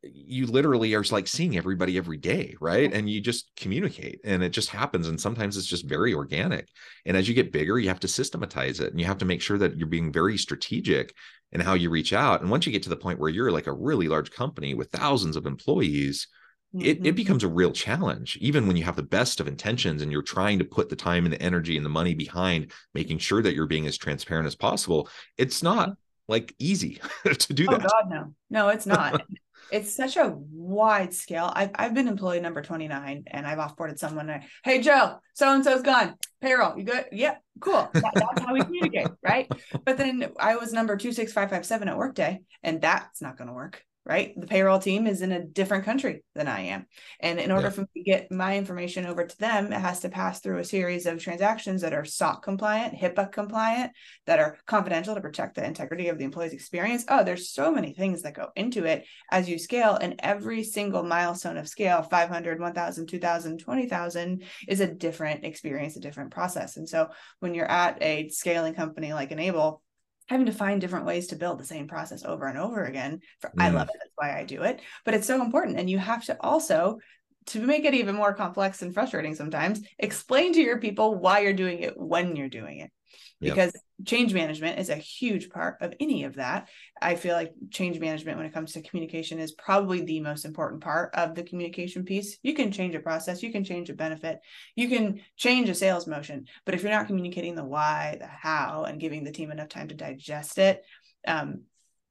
you 0.04 0.46
literally 0.46 0.94
are 0.94 1.04
like 1.12 1.28
seeing 1.28 1.58
everybody 1.58 1.98
every 1.98 2.18
day 2.18 2.56
right 2.62 2.94
and 2.94 3.10
you 3.10 3.20
just 3.20 3.52
communicate 3.56 4.20
and 4.24 4.44
it 4.44 4.50
just 4.50 4.70
happens 4.70 5.08
and 5.08 5.20
sometimes 5.20 5.58
it's 5.58 5.68
just 5.68 5.88
very 5.88 6.14
organic 6.14 6.68
and 7.06 7.18
as 7.18 7.28
you 7.28 7.34
get 7.34 7.52
bigger 7.52 7.78
you 7.80 7.88
have 7.88 8.00
to 8.00 8.08
systematize 8.08 8.80
it 8.80 8.92
and 8.92 9.00
you 9.00 9.06
have 9.06 9.18
to 9.18 9.26
make 9.26 9.42
sure 9.42 9.58
that 9.58 9.78
you're 9.78 9.88
being 9.88 10.12
very 10.12 10.38
strategic 10.38 11.14
in 11.52 11.60
how 11.60 11.74
you 11.74 11.90
reach 11.90 12.14
out 12.14 12.42
and 12.42 12.50
once 12.50 12.66
you 12.66 12.72
get 12.72 12.84
to 12.84 12.90
the 12.90 12.96
point 12.96 13.20
where 13.20 13.30
you're 13.30 13.52
like 13.52 13.68
a 13.68 13.74
really 13.74 14.08
large 14.08 14.32
company 14.32 14.74
with 14.74 14.92
thousands 14.92 15.36
of 15.36 15.46
employees 15.46 16.28
mm-hmm. 16.76 16.86
it, 16.86 16.90
it 16.90 17.04
mm-hmm. 17.04 17.16
becomes 17.16 17.44
a 17.44 17.48
real 17.48 17.72
challenge 17.72 18.38
even 18.42 18.68
when 18.68 18.78
you 18.78 18.84
have 18.84 18.96
the 18.96 19.04
best 19.04 19.40
of 19.40 19.48
intentions 19.48 20.02
and 20.02 20.12
you're 20.12 20.22
trying 20.22 20.60
to 20.60 20.66
put 20.66 20.90
the 20.90 20.96
time 20.96 21.26
and 21.26 21.34
the 21.34 21.42
energy 21.42 21.78
and 21.78 21.86
the 21.86 21.90
money 21.90 22.14
behind 22.14 22.72
making 22.94 23.18
sure 23.18 23.42
that 23.42 23.56
you're 23.56 23.68
being 23.68 23.88
as 23.88 23.98
transparent 23.98 24.48
as 24.48 24.56
possible 24.56 25.10
it's 25.38 25.64
not. 25.64 25.98
Like 26.28 26.56
easy 26.60 27.00
to 27.26 27.54
do 27.54 27.68
oh, 27.70 27.78
that. 27.78 27.86
oh. 27.86 27.90
God, 27.90 28.10
no, 28.10 28.34
no, 28.50 28.70
it's 28.70 28.86
not. 28.86 29.22
it's 29.72 29.96
such 29.96 30.18
a 30.18 30.36
wide 30.52 31.14
scale. 31.14 31.52
I've, 31.54 31.72
I've 31.76 31.94
been 31.94 32.08
employee 32.08 32.40
number 32.40 32.62
29 32.62 33.24
and 33.28 33.48
I've 33.48 33.58
offboarded 33.58 33.98
someone. 33.98 34.30
And, 34.30 34.44
hey, 34.64 34.82
Joe, 34.82 35.18
so 35.34 35.54
and 35.54 35.64
so's 35.64 35.82
gone. 35.82 36.16
Payroll, 36.42 36.78
you 36.78 36.84
good? 36.84 37.06
Yep, 37.12 37.42
cool. 37.60 37.90
That, 37.94 38.12
that's 38.14 38.42
how 38.46 38.54
we 38.54 38.62
communicate, 38.62 39.08
right? 39.24 39.50
But 39.86 39.98
then 39.98 40.30
I 40.40 40.56
was 40.56 40.74
number 40.74 40.96
26557 40.96 41.88
at 41.88 41.98
Workday, 41.98 42.42
and 42.64 42.82
that's 42.82 43.22
not 43.22 43.38
going 43.38 43.48
to 43.48 43.54
work 43.54 43.84
right? 44.06 44.40
The 44.40 44.46
payroll 44.46 44.78
team 44.78 45.08
is 45.08 45.24
in 45.24 45.32
a 45.32 45.44
different 45.44 45.84
country 45.84 46.24
than 46.36 46.48
I 46.48 46.62
am. 46.62 46.86
And 47.20 47.40
in 47.40 47.52
order 47.52 47.68
yeah. 47.68 47.72
for 47.72 47.82
me 47.82 47.88
to 47.96 48.04
get 48.04 48.32
my 48.32 48.56
information 48.56 49.08
over 49.08 49.26
to 49.26 49.38
them, 49.40 49.74
it 49.74 49.80
has 49.80 50.02
to 50.02 50.10
pass 50.10 50.40
through 50.40 50.60
a 50.60 50.64
series 50.64 51.08
of 51.08 51.22
transactions 51.22 51.82
that 51.82 51.94
are 51.94 52.06
SOC 52.06 52.44
compliant, 52.44 52.96
HIPAA 52.96 53.32
compliant, 53.32 53.94
that 54.28 54.40
are 54.40 54.58
confidential 54.68 55.16
to 55.16 55.22
protect 55.22 55.56
the 55.56 55.66
integrity 55.66 56.10
of 56.10 56.20
the 56.20 56.24
employee's 56.24 56.54
experience. 56.54 57.04
Oh, 57.10 57.24
there's 57.24 57.50
so 57.50 57.72
many 57.72 57.94
things 57.94 58.22
that 58.22 58.36
go 58.36 58.50
into 58.56 58.86
it 58.86 59.06
as 59.32 59.50
you 59.50 59.58
scale. 59.58 59.96
And 59.96 60.16
every 60.20 60.64
single 60.64 61.02
milestone 61.02 61.58
of 61.58 61.68
scale 61.68 62.04
500, 62.04 62.60
1,000, 62.60 63.08
2,000, 63.08 63.58
20,000 63.58 64.44
is 64.68 64.80
a 64.82 64.94
different 64.94 65.46
experience, 65.46 65.96
a 65.96 66.00
different 66.00 66.30
process. 66.30 66.78
And 66.78 66.88
so 66.88 67.10
when 67.40 67.56
you're 67.56 67.70
at 67.70 67.98
a 68.04 68.30
scaling 68.30 68.76
company 68.76 69.14
like 69.14 69.32
Enable, 69.32 69.82
having 70.28 70.48
to 70.48 70.52
find 70.52 70.82
different 70.82 71.06
ways 71.06 71.28
to 71.28 71.36
build 71.36 71.60
the 71.60 71.66
same 71.66 71.88
process 71.88 72.26
over 72.26 72.48
and 72.48 72.58
over 72.58 72.84
again. 72.84 73.20
For, 73.40 73.50
mm. 73.50 73.62
I 73.62 73.70
love 73.70 73.90
it. 73.90 73.96
That's 74.00 74.14
why 74.16 74.38
I 74.38 74.44
do 74.44 74.64
it. 74.64 74.82
But 75.04 75.14
it's 75.14 75.28
so 75.28 75.42
important. 75.42 75.80
And 75.80 75.90
you 75.90 76.00
have 76.00 76.26
to 76.26 76.38
also, 76.42 77.00
to 77.48 77.60
make 77.60 77.86
it 77.86 77.94
even 77.94 78.16
more 78.16 78.34
complex 78.34 78.82
and 78.82 78.94
frustrating 78.94 79.36
sometimes, 79.36 79.82
explain 80.00 80.54
to 80.54 80.62
your 80.62 80.80
people 80.80 81.16
why 81.16 81.40
you're 81.40 81.54
doing 81.54 81.80
it 81.80 81.98
when 81.98 82.36
you're 82.36 82.50
doing 82.50 82.80
it 82.80 82.92
because 83.42 83.74
yep. 83.74 84.08
change 84.08 84.34
management 84.34 84.80
is 84.80 84.90
a 84.90 84.96
huge 84.96 85.50
part 85.50 85.78
of 85.82 85.94
any 86.00 86.24
of 86.24 86.36
that. 86.36 86.70
I 87.02 87.16
feel 87.16 87.36
like 87.36 87.54
change 87.70 88.00
management 88.00 88.38
when 88.38 88.46
it 88.46 88.54
comes 88.54 88.74
to 88.74 88.82
communication 88.82 89.40
is 89.40 89.52
probably 89.52 90.02
the 90.02 90.22
most 90.22 90.46
important 90.46 90.82
part 90.82 91.14
of 91.14 91.36
the 91.36 91.44
communication 91.44 92.06
piece. 92.06 92.38
You 92.44 92.54
can 92.54 92.72
change 92.72 92.96
a 92.96 93.00
process, 93.00 93.44
you 93.44 93.52
can 93.52 93.64
change 93.64 93.90
a 93.90 93.94
benefit, 93.94 94.40
you 94.76 94.88
can 94.88 95.22
change 95.36 95.70
a 95.70 95.76
sales 95.76 96.08
motion, 96.08 96.46
but 96.66 96.76
if 96.76 96.82
you're 96.82 96.92
not 96.92 97.08
communicating 97.08 97.56
the 97.56 97.66
why, 97.66 98.18
the 98.20 98.28
how, 98.28 98.86
and 98.86 99.00
giving 99.00 99.24
the 99.24 99.32
team 99.32 99.52
enough 99.52 99.70
time 99.70 99.90
to 99.90 99.96
digest 99.96 100.58
it, 100.58 100.84
um, 101.28 101.64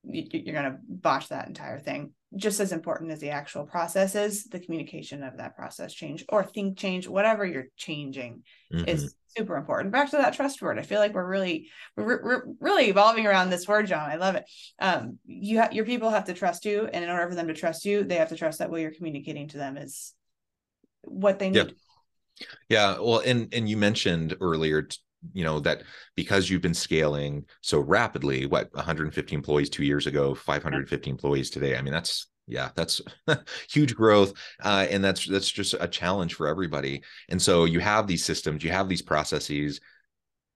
you're 0.07 0.55
going 0.55 0.71
to 0.71 0.79
botch 0.87 1.29
that 1.29 1.49
entire 1.49 1.81
thing 1.81 2.13
just 2.37 2.61
as 2.61 2.73
important 2.73 3.11
as 3.11 3.21
the 3.21 3.31
actual 3.31 3.65
process 3.65 4.15
is 4.15 4.45
the 4.45 4.59
communication 4.59 5.23
of 5.23 5.37
that 5.37 5.57
process 5.57 5.93
change 5.93 6.25
or 6.29 6.43
think 6.43 6.77
change 6.77 7.09
whatever 7.09 7.45
you're 7.45 7.69
changing 7.77 8.43
mm-hmm. 8.73 8.89
is 8.89 9.15
super 9.37 9.57
important 9.57 9.93
back 9.93 10.11
to 10.11 10.17
that 10.17 10.35
trust 10.35 10.63
word 10.63 10.79
i 10.79 10.83
feel 10.83 11.01
like 11.01 11.15
we're 11.15 11.27
really 11.27 11.69
we're, 11.97 12.23
we're 12.23 12.43
really 12.61 12.89
evolving 12.89 13.27
around 13.27 13.51
this 13.51 13.67
word 13.67 13.87
john 13.87 14.11
i 14.11 14.17
love 14.17 14.35
it 14.35 14.45
um 14.79 15.19
you 15.25 15.59
have 15.59 15.73
your 15.73 15.85
people 15.85 16.11
have 16.11 16.25
to 16.25 16.35
trust 16.35 16.65
you 16.65 16.89
and 16.93 17.05
in 17.05 17.11
order 17.11 17.29
for 17.29 17.35
them 17.35 17.49
to 17.49 17.55
trust 17.55 17.85
you 17.85 18.05
they 18.05 18.17
have 18.17 18.29
to 18.29 18.37
trust 18.37 18.59
that 18.59 18.71
what 18.71 18.81
you're 18.81 18.91
communicating 18.91 19.49
to 19.49 19.59
them 19.59 19.77
is 19.77 20.13
what 21.03 21.39
they 21.39 21.51
need 21.51 21.57
yep. 21.57 22.49
yeah 22.69 22.99
well 22.99 23.21
and 23.21 23.53
and 23.53 23.69
you 23.69 23.77
mentioned 23.77 24.37
earlier 24.41 24.89
you 25.33 25.45
know 25.45 25.61
that 25.61 25.83
because 26.17 26.49
you've 26.49 26.63
been 26.63 26.75
scaling 26.75 27.45
so 27.61 27.81
rapidly 27.81 28.47
what 28.47 28.73
150 28.75 29.35
employees 29.35 29.71
two 29.71 29.85
years 29.85 30.07
ago 30.07 30.35
550 30.35 31.11
employees 31.11 31.51
today? 31.51 31.77
I 31.77 31.83
mean 31.83 31.93
that's 31.93 32.27
yeah 32.47 32.71
that's 32.75 33.01
huge 33.71 33.95
growth 33.95 34.35
uh, 34.63 34.87
and 34.91 35.03
that's 35.03 35.27
that's 35.27 35.51
just 35.51 35.75
a 35.81 35.89
challenge 35.89 36.35
for 36.35 36.47
everybody. 36.47 37.03
And 37.29 37.41
so 37.41 37.65
you 37.65 37.81
have 37.81 38.07
these 38.07 38.25
systems 38.25 38.63
you 38.63 38.71
have 38.71 38.89
these 38.89 39.03
processes 39.03 39.81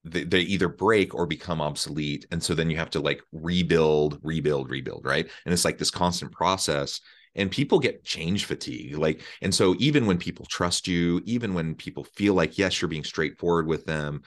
they, 0.05 0.25
they 0.25 0.41
either 0.41 0.69
break 0.69 1.15
or 1.15 1.27
become 1.27 1.61
obsolete. 1.61 2.25
And 2.31 2.43
so 2.43 2.55
then 2.55 2.71
you 2.71 2.77
have 2.77 2.91
to 2.91 3.01
like 3.01 3.23
rebuild 3.33 4.19
rebuild 4.23 4.71
rebuild 4.71 5.05
right? 5.05 5.29
And 5.45 5.53
it's 5.53 5.65
like 5.65 5.79
this 5.79 5.91
constant 5.91 6.33
process 6.33 7.01
and 7.35 7.51
people 7.51 7.79
get 7.79 8.05
change 8.05 8.45
fatigue 8.45 8.97
like 8.97 9.23
and 9.43 9.55
so 9.55 9.75
even 9.79 10.07
when 10.07 10.19
people 10.19 10.45
trust 10.47 10.87
you 10.87 11.23
even 11.25 11.55
when 11.55 11.75
people 11.75 12.05
feel 12.05 12.35
like 12.35 12.59
yes 12.59 12.81
you're 12.81 12.89
being 12.89 13.05
straightforward 13.05 13.67
with 13.67 13.87
them 13.87 14.23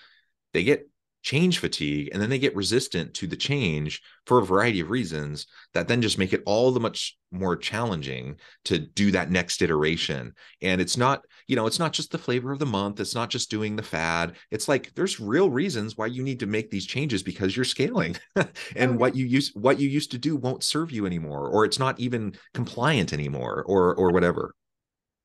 they 0.53 0.63
get 0.63 0.87
change 1.23 1.59
fatigue 1.59 2.09
and 2.11 2.21
then 2.21 2.29
they 2.29 2.39
get 2.39 2.55
resistant 2.55 3.13
to 3.13 3.27
the 3.27 3.35
change 3.35 4.01
for 4.25 4.39
a 4.39 4.45
variety 4.45 4.79
of 4.79 4.89
reasons 4.89 5.45
that 5.73 5.87
then 5.87 6.01
just 6.01 6.17
make 6.17 6.33
it 6.33 6.41
all 6.45 6.71
the 6.71 6.79
much 6.79 7.17
more 7.31 7.55
challenging 7.55 8.35
to 8.65 8.79
do 8.79 9.11
that 9.11 9.29
next 9.29 9.61
iteration. 9.61 10.33
And 10.61 10.81
it's 10.81 10.97
not 10.97 11.23
you 11.47 11.55
know 11.55 11.67
it's 11.67 11.79
not 11.79 11.93
just 11.93 12.11
the 12.11 12.17
flavor 12.17 12.51
of 12.51 12.59
the 12.59 12.65
month 12.65 12.99
it's 12.99 13.15
not 13.15 13.29
just 13.29 13.51
doing 13.51 13.75
the 13.75 13.83
fad. 13.83 14.35
It's 14.49 14.67
like 14.67 14.93
there's 14.95 15.19
real 15.19 15.49
reasons 15.49 15.95
why 15.95 16.07
you 16.07 16.23
need 16.23 16.39
to 16.39 16.47
make 16.47 16.71
these 16.71 16.85
changes 16.85 17.21
because 17.23 17.55
you're 17.55 17.65
scaling. 17.65 18.17
And 18.75 18.97
what 18.97 19.15
you 19.15 19.25
use 19.25 19.51
what 19.53 19.79
you 19.79 19.87
used 19.89 20.11
to 20.11 20.17
do 20.17 20.35
won't 20.35 20.63
serve 20.63 20.91
you 20.91 21.05
anymore 21.05 21.47
or 21.49 21.65
it's 21.65 21.79
not 21.79 21.99
even 21.99 22.33
compliant 22.53 23.13
anymore 23.13 23.63
or 23.67 23.93
or 23.95 24.11
whatever. 24.11 24.55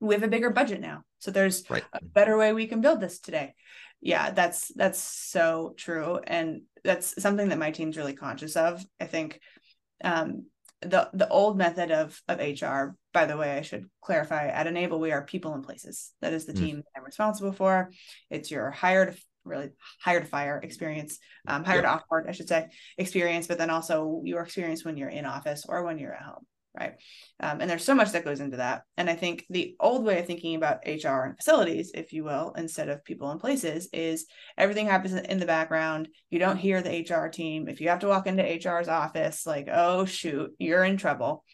We 0.01 0.15
have 0.15 0.23
a 0.23 0.29
bigger 0.29 0.51
budget 0.51 0.81
now. 0.81 1.05
So 1.21 1.31
there's 1.31 1.69
right. 1.71 1.83
a 1.93 2.05
better 2.05 2.37
way 2.37 2.53
we 2.53 2.67
can 2.67 2.83
build 2.83 3.01
this 3.01 3.19
today 3.19 3.55
yeah 4.01 4.31
that's 4.31 4.69
that's 4.75 4.99
so 4.99 5.75
true 5.77 6.19
and 6.27 6.63
that's 6.85 7.21
something 7.21 7.49
that 7.49 7.59
my 7.59 7.71
team's 7.71 7.97
really 7.97 8.13
conscious 8.13 8.57
of 8.57 8.85
i 9.01 9.05
think 9.05 9.41
um 10.05 10.47
the 10.83 11.09
the 11.15 11.29
old 11.29 11.57
method 11.57 11.91
of 11.91 12.21
of 12.29 12.39
hr 12.39 12.95
by 13.13 13.25
the 13.27 13.37
way 13.37 13.57
i 13.57 13.63
should 13.63 13.89
clarify 14.03 14.49
at 14.49 14.67
enable 14.67 15.01
we 15.01 15.13
are 15.13 15.23
people 15.25 15.55
and 15.55 15.65
places. 15.65 16.13
That 16.21 16.33
is 16.33 16.45
the 16.45 16.53
mm. 16.53 16.59
team 16.59 16.83
i'm 16.97 17.05
responsible 17.05 17.53
for. 17.53 17.91
It's 18.31 18.51
your 18.51 18.71
hired 18.71 19.17
really 19.47 19.71
hired 20.01 20.25
to 20.25 20.29
fire 20.29 20.61
experience 20.63 21.19
um 21.47 21.65
hire 21.65 21.81
to 21.81 21.87
offboard 21.87 22.29
i 22.29 22.33
should 22.33 22.49
say 22.49 22.67
experience 22.99 23.47
but 23.47 23.59
then 23.59 23.71
also 23.71 24.21
your 24.25 24.43
experience 24.43 24.85
when 24.85 24.97
you're 24.97 25.09
in 25.09 25.25
office 25.25 25.65
or 25.69 25.85
when 25.85 25.99
you're 25.99 26.13
at 26.13 26.23
home 26.23 26.45
right? 26.79 26.95
Um, 27.41 27.61
and 27.61 27.71
there's 27.71 27.85
so 27.85 27.95
much 27.95 28.13
that 28.13 28.25
goes 28.25 28.41
into 28.41 28.59
that. 28.59 28.83
And 28.97 29.09
i 29.09 29.15
think 29.15 29.45
the 29.51 29.75
old 29.81 30.05
way 30.05 30.21
of 30.21 30.27
thinking 30.27 30.55
about 30.55 30.81
hr 30.87 31.25
and 31.25 31.37
facilities 31.37 31.91
if 31.95 32.13
you 32.13 32.25
will 32.25 32.53
instead 32.57 32.89
of 32.89 33.05
people 33.05 33.31
and 33.31 33.41
places 33.41 33.89
is 33.93 34.27
everything 34.57 34.87
happens 34.87 35.15
in 35.15 35.39
the 35.39 35.47
background. 35.47 36.09
You 36.31 36.39
don't 36.39 36.57
hear 36.57 36.83
the 36.83 37.07
hr 37.09 37.29
team. 37.29 37.69
If 37.69 37.81
you 37.81 37.89
have 37.89 38.01
to 38.01 38.09
walk 38.09 38.27
into 38.27 38.43
hr's 38.43 38.89
office 38.89 39.47
like 39.47 39.69
oh 39.73 40.05
shoot 40.05 40.51
you're 40.59 40.85
in 40.85 40.97
trouble. 40.97 41.45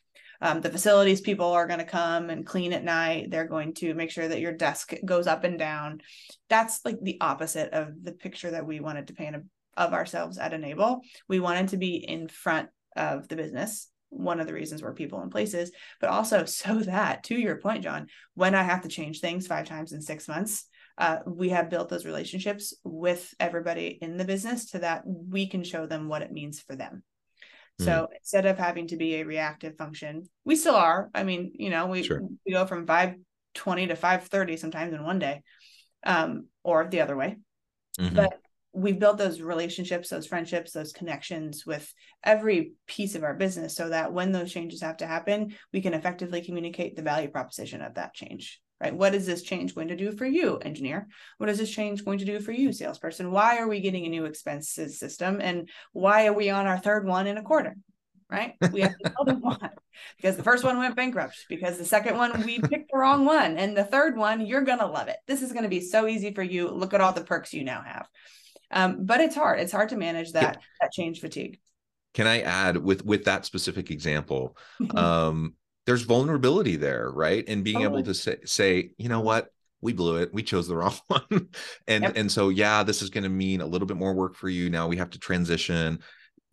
Um, 0.41 0.61
the 0.61 0.71
facilities 0.71 1.21
people 1.21 1.47
are 1.53 1.69
going 1.69 1.79
to 1.79 1.85
come 1.85 2.29
and 2.29 2.45
clean 2.45 2.73
at 2.73 2.83
night. 2.83 3.31
They're 3.31 3.47
going 3.47 3.75
to 3.75 3.95
make 3.95 4.11
sure 4.11 4.27
that 4.27 4.41
your 4.41 4.53
desk 4.53 4.93
goes 5.05 5.29
up 5.29 5.45
and 5.45 5.57
down. 5.57 6.01
That's 6.49 6.85
like 6.85 7.01
the 7.01 7.19
opposite 7.21 7.73
of 7.73 7.93
the 8.03 8.11
picture 8.11 8.51
that 8.51 8.67
we 8.67 8.81
wanted 8.81 9.07
to 9.07 9.15
paint 9.15 9.37
of 9.77 9.93
ourselves 9.93 10.39
at 10.39 10.53
enable 10.53 11.03
we 11.29 11.41
wanted 11.41 11.69
to 11.69 11.77
be 11.77 11.97
in 11.97 12.29
front 12.29 12.69
of 12.97 13.29
the 13.29 13.37
business 13.37 13.89
one 14.13 14.41
of 14.41 14.47
the 14.47 14.53
reasons 14.53 14.83
we're 14.83 14.93
people 14.93 15.23
in 15.23 15.31
places, 15.31 15.73
but 16.01 16.11
also 16.11 16.45
so 16.47 16.81
that, 16.81 17.25
to 17.25 17.35
your 17.35 17.57
point, 17.57 17.83
John, 17.83 18.07
when 18.35 18.55
I 18.55 18.63
have 18.63 18.83
to 18.83 18.89
change 18.89 19.21
things 19.21 19.47
five 19.47 19.67
times 19.67 19.93
in 19.93 20.01
six 20.01 20.29
months, 20.29 20.67
uh, 20.99 21.19
we 21.27 21.49
have 21.49 21.71
built 21.71 21.89
those 21.89 22.05
relationships 22.05 22.75
with 22.85 23.35
everybody 23.41 23.99
in 24.01 24.19
the 24.19 24.25
business 24.25 24.71
to 24.71 24.81
that 24.81 25.03
we 25.07 25.47
can 25.47 25.65
show 25.65 25.87
them 25.87 26.09
what 26.09 26.23
it 26.23 26.31
means 26.31 26.61
for 26.61 26.77
them. 26.77 27.03
Mm. 27.81 27.85
So 27.87 28.09
instead 28.15 28.45
of 28.45 28.59
having 28.59 28.89
to 28.89 28.97
be 28.97 29.17
a 29.17 29.25
reactive 29.25 29.77
function, 29.77 30.29
we 30.45 30.55
still 30.55 30.77
are. 30.77 31.09
I 31.15 31.25
mean, 31.25 31.53
you 31.55 31.71
know, 31.71 31.87
we, 31.87 32.03
sure. 32.03 32.21
we 32.45 32.53
go 32.53 32.67
from 32.67 32.87
520 32.87 33.87
to 33.87 33.97
530 33.97 34.57
sometimes 34.59 34.93
in 34.93 35.03
one 35.03 35.19
day, 35.19 35.43
um, 36.05 36.49
or 36.63 36.87
the 36.87 37.01
other 37.01 37.17
way. 37.17 37.37
Mm-hmm. 37.99 38.17
But 38.17 38.35
we 38.73 38.93
built 38.93 39.19
those 39.19 39.41
relationships, 39.41 40.09
those 40.09 40.27
friendships, 40.27 40.73
those 40.73 40.93
connections 40.93 41.67
with 41.67 41.93
every 42.25 42.73
piece 42.87 43.15
of 43.15 43.23
our 43.23 43.35
business 43.35 43.77
so 43.77 43.91
that 43.91 44.13
when 44.13 44.33
those 44.33 44.53
changes 44.53 44.81
have 44.81 44.97
to 44.99 45.07
happen, 45.07 45.55
we 45.73 45.83
can 45.83 45.95
effectively 45.95 46.43
communicate 46.43 46.97
the 46.97 47.03
value 47.03 47.29
proposition 47.29 47.83
of 47.83 47.95
that 47.95 48.15
change. 48.15 48.61
Right? 48.81 48.95
What 48.97 49.15
is 49.15 49.27
this 49.27 49.43
change 49.43 49.77
going 49.77 49.89
to 49.89 49.97
do 49.97 50.11
for 50.11 50.27
you, 50.27 50.57
engineer? 50.57 51.07
What 51.39 51.49
is 51.49 51.59
this 51.59 51.71
change 51.71 52.05
going 52.05 52.19
to 52.19 52.25
do 52.25 52.41
for 52.41 52.51
you, 52.51 52.73
salesperson? 52.73 53.31
Why 53.31 53.59
are 53.59 53.69
we 53.69 53.81
getting 53.81 54.07
a 54.07 54.09
new 54.09 54.25
expenses 54.25 54.99
system? 54.99 55.41
And 55.41 55.69
why 55.93 56.27
are 56.27 56.33
we 56.33 56.51
on 56.51 56.67
our 56.67 56.79
third 56.79 57.07
one 57.07 57.29
in 57.29 57.39
a 57.39 57.43
quarter? 57.43 57.77
Right? 58.29 58.55
We 58.73 58.81
have 58.81 58.97
to 58.99 59.11
tell 59.11 59.25
them 59.25 59.41
why. 59.41 59.69
Because 60.17 60.37
the 60.37 60.43
first 60.43 60.65
one 60.65 60.79
went 60.79 60.97
bankrupt, 60.97 61.45
because 61.49 61.79
the 61.79 61.85
second 61.85 62.17
one 62.17 62.43
we 62.45 62.59
picked 62.59 62.91
the 62.91 62.99
wrong 62.99 63.25
one. 63.27 63.59
And 63.59 63.77
the 63.77 63.85
third 63.85 64.17
one, 64.17 64.45
you're 64.47 64.63
gonna 64.63 64.91
love 64.91 65.09
it. 65.09 65.19
This 65.29 65.43
is 65.43 65.53
gonna 65.53 65.69
be 65.69 65.83
so 65.83 66.09
easy 66.09 66.33
for 66.33 66.43
you. 66.43 66.69
Look 66.69 66.95
at 66.95 67.01
all 67.03 67.13
the 67.13 67.23
perks 67.23 67.53
you 67.53 67.63
now 67.63 67.83
have 67.83 68.09
um, 68.73 69.05
but 69.05 69.21
it's 69.21 69.35
hard. 69.35 69.61
It's 69.61 69.73
hard 69.73 69.91
to 69.91 69.97
manage 69.97 70.33
that 70.33 70.61
that 70.81 70.93
change 70.93 71.21
fatigue. 71.21 71.59
Can 72.15 72.27
i 72.27 72.41
add 72.41 72.77
with 72.77 73.05
with 73.05 73.25
that 73.25 73.47
specific 73.47 73.91
example 73.91 74.57
um 74.95 75.55
there's 75.87 76.03
vulnerability 76.03 76.77
there 76.77 77.11
right? 77.11 77.45
And 77.49 77.65
being 77.65 77.83
able 77.83 78.03
to 78.03 78.15
say 78.15 78.39
say 78.45 78.91
you 78.99 79.09
know 79.09 79.21
what? 79.21 79.49
We 79.81 79.93
blew 79.93 80.19
it. 80.19 80.33
We 80.33 80.45
chose 80.45 80.69
the 80.69 80.77
wrong 80.81 80.95
one. 81.09 81.49
And 81.89 82.05
yep. 82.05 82.13
and 82.17 82.31
so 82.31 82.49
yeah 82.51 82.83
this 82.83 83.03
is 83.03 83.11
going 83.11 83.25
to 83.25 83.31
mean 83.31 83.61
a 83.61 83.67
little 83.67 83.87
bit 83.87 83.97
more 83.97 84.15
work 84.15 84.37
for 84.37 84.49
you. 84.49 84.71
Now 84.71 84.89
we 84.89 84.97
have 84.97 85.11
to 85.11 85.19
transition. 85.19 86.01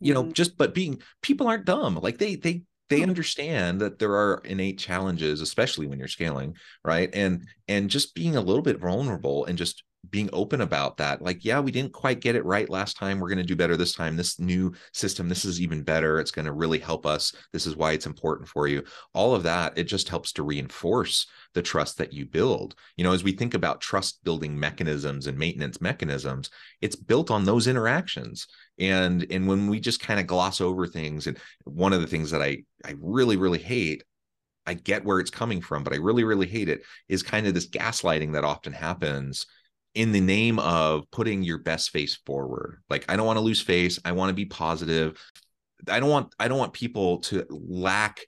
You 0.00 0.14
know 0.14 0.22
mm-hmm. 0.24 0.32
just 0.32 0.56
but 0.56 0.74
being 0.74 1.00
people 1.22 1.46
aren't 1.46 1.66
dumb. 1.66 1.96
Like 1.96 2.18
they 2.18 2.36
they 2.36 2.62
they 2.88 3.02
understand 3.04 3.80
that 3.82 4.00
there 4.00 4.16
are 4.16 4.42
innate 4.44 4.78
challenges 4.78 5.40
especially 5.40 5.86
when 5.86 5.98
you're 5.98 6.08
scaling 6.08 6.56
right? 6.84 7.10
And 7.12 7.46
and 7.68 7.88
just 7.88 8.14
being 8.14 8.34
a 8.34 8.40
little 8.40 8.62
bit 8.62 8.80
vulnerable 8.80 9.44
and 9.44 9.56
just 9.56 9.84
being 10.08 10.30
open 10.32 10.62
about 10.62 10.96
that 10.96 11.20
like 11.20 11.44
yeah 11.44 11.60
we 11.60 11.70
didn't 11.70 11.92
quite 11.92 12.20
get 12.20 12.34
it 12.34 12.44
right 12.44 12.70
last 12.70 12.96
time 12.96 13.20
we're 13.20 13.28
going 13.28 13.36
to 13.36 13.44
do 13.44 13.54
better 13.54 13.76
this 13.76 13.92
time 13.92 14.16
this 14.16 14.40
new 14.40 14.72
system 14.94 15.28
this 15.28 15.44
is 15.44 15.60
even 15.60 15.82
better 15.82 16.18
it's 16.18 16.30
going 16.30 16.46
to 16.46 16.52
really 16.52 16.78
help 16.78 17.04
us 17.04 17.34
this 17.52 17.66
is 17.66 17.76
why 17.76 17.92
it's 17.92 18.06
important 18.06 18.48
for 18.48 18.66
you 18.66 18.82
all 19.12 19.34
of 19.34 19.42
that 19.42 19.76
it 19.76 19.84
just 19.84 20.08
helps 20.08 20.32
to 20.32 20.42
reinforce 20.42 21.26
the 21.52 21.60
trust 21.60 21.98
that 21.98 22.14
you 22.14 22.24
build 22.24 22.74
you 22.96 23.04
know 23.04 23.12
as 23.12 23.22
we 23.22 23.32
think 23.32 23.52
about 23.52 23.82
trust 23.82 24.24
building 24.24 24.58
mechanisms 24.58 25.26
and 25.26 25.36
maintenance 25.36 25.82
mechanisms 25.82 26.48
it's 26.80 26.96
built 26.96 27.30
on 27.30 27.44
those 27.44 27.66
interactions 27.66 28.46
and 28.78 29.26
and 29.30 29.46
when 29.46 29.68
we 29.68 29.78
just 29.78 30.00
kind 30.00 30.18
of 30.18 30.26
gloss 30.26 30.62
over 30.62 30.86
things 30.86 31.26
and 31.26 31.38
one 31.64 31.92
of 31.92 32.00
the 32.00 32.06
things 32.06 32.30
that 32.30 32.40
i 32.40 32.56
i 32.86 32.94
really 33.00 33.36
really 33.36 33.58
hate 33.58 34.02
I 34.66 34.74
get 34.74 35.04
where 35.04 35.18
it's 35.18 35.30
coming 35.30 35.62
from, 35.62 35.82
but 35.82 35.94
I 35.94 35.96
really, 35.96 36.22
really 36.22 36.46
hate 36.46 36.68
it. 36.68 36.82
Is 37.08 37.22
kind 37.22 37.46
of 37.46 37.54
this 37.54 37.66
gaslighting 37.66 38.34
that 38.34 38.44
often 38.44 38.72
happens 38.74 39.46
in 39.94 40.12
the 40.12 40.20
name 40.20 40.58
of 40.58 41.10
putting 41.10 41.42
your 41.42 41.58
best 41.58 41.90
face 41.90 42.16
forward. 42.26 42.82
Like 42.88 43.04
I 43.08 43.16
don't 43.16 43.26
want 43.26 43.38
to 43.38 43.44
lose 43.44 43.60
face. 43.60 43.98
I 44.04 44.12
want 44.12 44.30
to 44.30 44.34
be 44.34 44.46
positive. 44.46 45.18
I 45.88 46.00
don't 46.00 46.10
want 46.10 46.34
I 46.38 46.48
don't 46.48 46.58
want 46.58 46.72
people 46.72 47.18
to 47.18 47.46
lack 47.50 48.20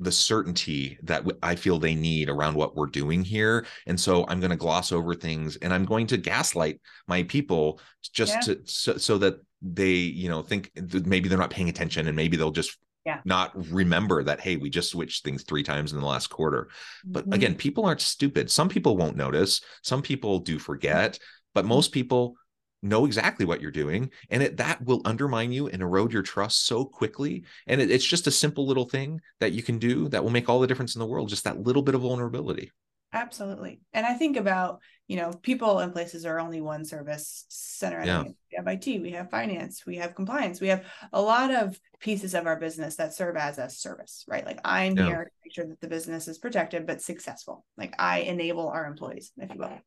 the 0.00 0.12
certainty 0.12 0.96
that 1.02 1.24
I 1.42 1.56
feel 1.56 1.78
they 1.78 1.94
need 1.94 2.28
around 2.28 2.54
what 2.54 2.76
we're 2.76 2.86
doing 2.86 3.24
here. 3.24 3.66
And 3.86 3.98
so 3.98 4.24
I'm 4.28 4.38
going 4.38 4.50
to 4.50 4.56
gloss 4.56 4.92
over 4.92 5.14
things 5.14 5.56
and 5.56 5.74
I'm 5.74 5.84
going 5.84 6.06
to 6.08 6.16
gaslight 6.16 6.80
my 7.08 7.24
people 7.24 7.80
just 8.12 8.34
yeah. 8.34 8.40
to 8.40 8.60
so, 8.64 8.96
so 8.96 9.18
that 9.18 9.40
they, 9.60 9.94
you 9.94 10.28
know, 10.28 10.42
think 10.42 10.70
maybe 11.04 11.28
they're 11.28 11.36
not 11.36 11.50
paying 11.50 11.68
attention 11.68 12.06
and 12.06 12.14
maybe 12.14 12.36
they'll 12.36 12.52
just 12.52 12.78
yeah. 13.08 13.20
not 13.24 13.52
remember 13.72 14.22
that 14.22 14.38
hey 14.38 14.56
we 14.56 14.68
just 14.68 14.90
switched 14.90 15.24
things 15.24 15.42
three 15.42 15.62
times 15.62 15.92
in 15.92 15.98
the 15.98 16.06
last 16.06 16.26
quarter 16.28 16.68
but 17.04 17.24
mm-hmm. 17.24 17.32
again 17.32 17.54
people 17.54 17.86
aren't 17.86 18.02
stupid 18.02 18.50
some 18.50 18.68
people 18.68 18.96
won't 18.98 19.16
notice 19.16 19.62
some 19.82 20.02
people 20.02 20.38
do 20.38 20.58
forget 20.58 21.18
but 21.54 21.62
mm-hmm. 21.62 21.70
most 21.70 21.92
people 21.92 22.34
know 22.82 23.06
exactly 23.06 23.46
what 23.46 23.60
you're 23.62 23.70
doing 23.70 24.10
and 24.30 24.42
it, 24.42 24.58
that 24.58 24.84
will 24.84 25.00
undermine 25.04 25.50
you 25.50 25.68
and 25.68 25.80
erode 25.80 26.12
your 26.12 26.22
trust 26.22 26.66
so 26.66 26.84
quickly 26.84 27.44
and 27.66 27.80
it, 27.80 27.90
it's 27.90 28.04
just 28.04 28.26
a 28.26 28.30
simple 28.30 28.66
little 28.66 28.88
thing 28.88 29.20
that 29.40 29.52
you 29.52 29.62
can 29.62 29.78
do 29.78 30.08
that 30.10 30.22
will 30.22 30.30
make 30.30 30.48
all 30.48 30.60
the 30.60 30.66
difference 30.66 30.94
in 30.94 31.00
the 31.00 31.06
world 31.06 31.30
just 31.30 31.44
that 31.44 31.58
little 31.58 31.82
bit 31.82 31.94
of 31.94 32.02
vulnerability 32.02 32.70
absolutely 33.12 33.80
and 33.92 34.06
i 34.06 34.14
think 34.14 34.36
about 34.36 34.80
you 35.08 35.16
know, 35.16 35.32
people 35.42 35.78
and 35.78 35.92
places 35.92 36.26
are 36.26 36.38
only 36.38 36.60
one 36.60 36.84
service 36.84 37.46
center. 37.48 38.04
Yeah. 38.04 38.24
We 38.24 38.34
have 38.56 38.66
IT, 38.68 39.00
we 39.00 39.12
have 39.12 39.30
finance, 39.30 39.86
we 39.86 39.96
have 39.96 40.14
compliance, 40.14 40.60
we 40.60 40.68
have 40.68 40.84
a 41.14 41.20
lot 41.20 41.50
of 41.50 41.80
pieces 41.98 42.34
of 42.34 42.46
our 42.46 42.60
business 42.60 42.96
that 42.96 43.14
serve 43.14 43.36
as 43.36 43.56
a 43.56 43.70
service, 43.70 44.26
right? 44.28 44.44
Like 44.44 44.60
I'm 44.66 44.96
yeah. 44.98 45.06
here 45.06 45.24
to 45.24 45.30
make 45.42 45.54
sure 45.54 45.66
that 45.66 45.80
the 45.80 45.88
business 45.88 46.28
is 46.28 46.36
protected 46.36 46.86
but 46.86 47.00
successful. 47.00 47.64
Like 47.78 47.94
I 47.98 48.20
enable 48.20 48.68
our 48.68 48.84
employees, 48.84 49.32
if 49.38 49.50
you 49.50 49.58
will, 49.58 49.78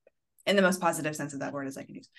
in 0.47 0.55
the 0.55 0.63
most 0.63 0.81
positive 0.81 1.15
sense 1.15 1.35
of 1.35 1.41
that 1.41 1.53
word 1.53 1.67
as 1.67 1.77
I 1.77 1.83
can 1.83 1.95
use. 1.95 2.09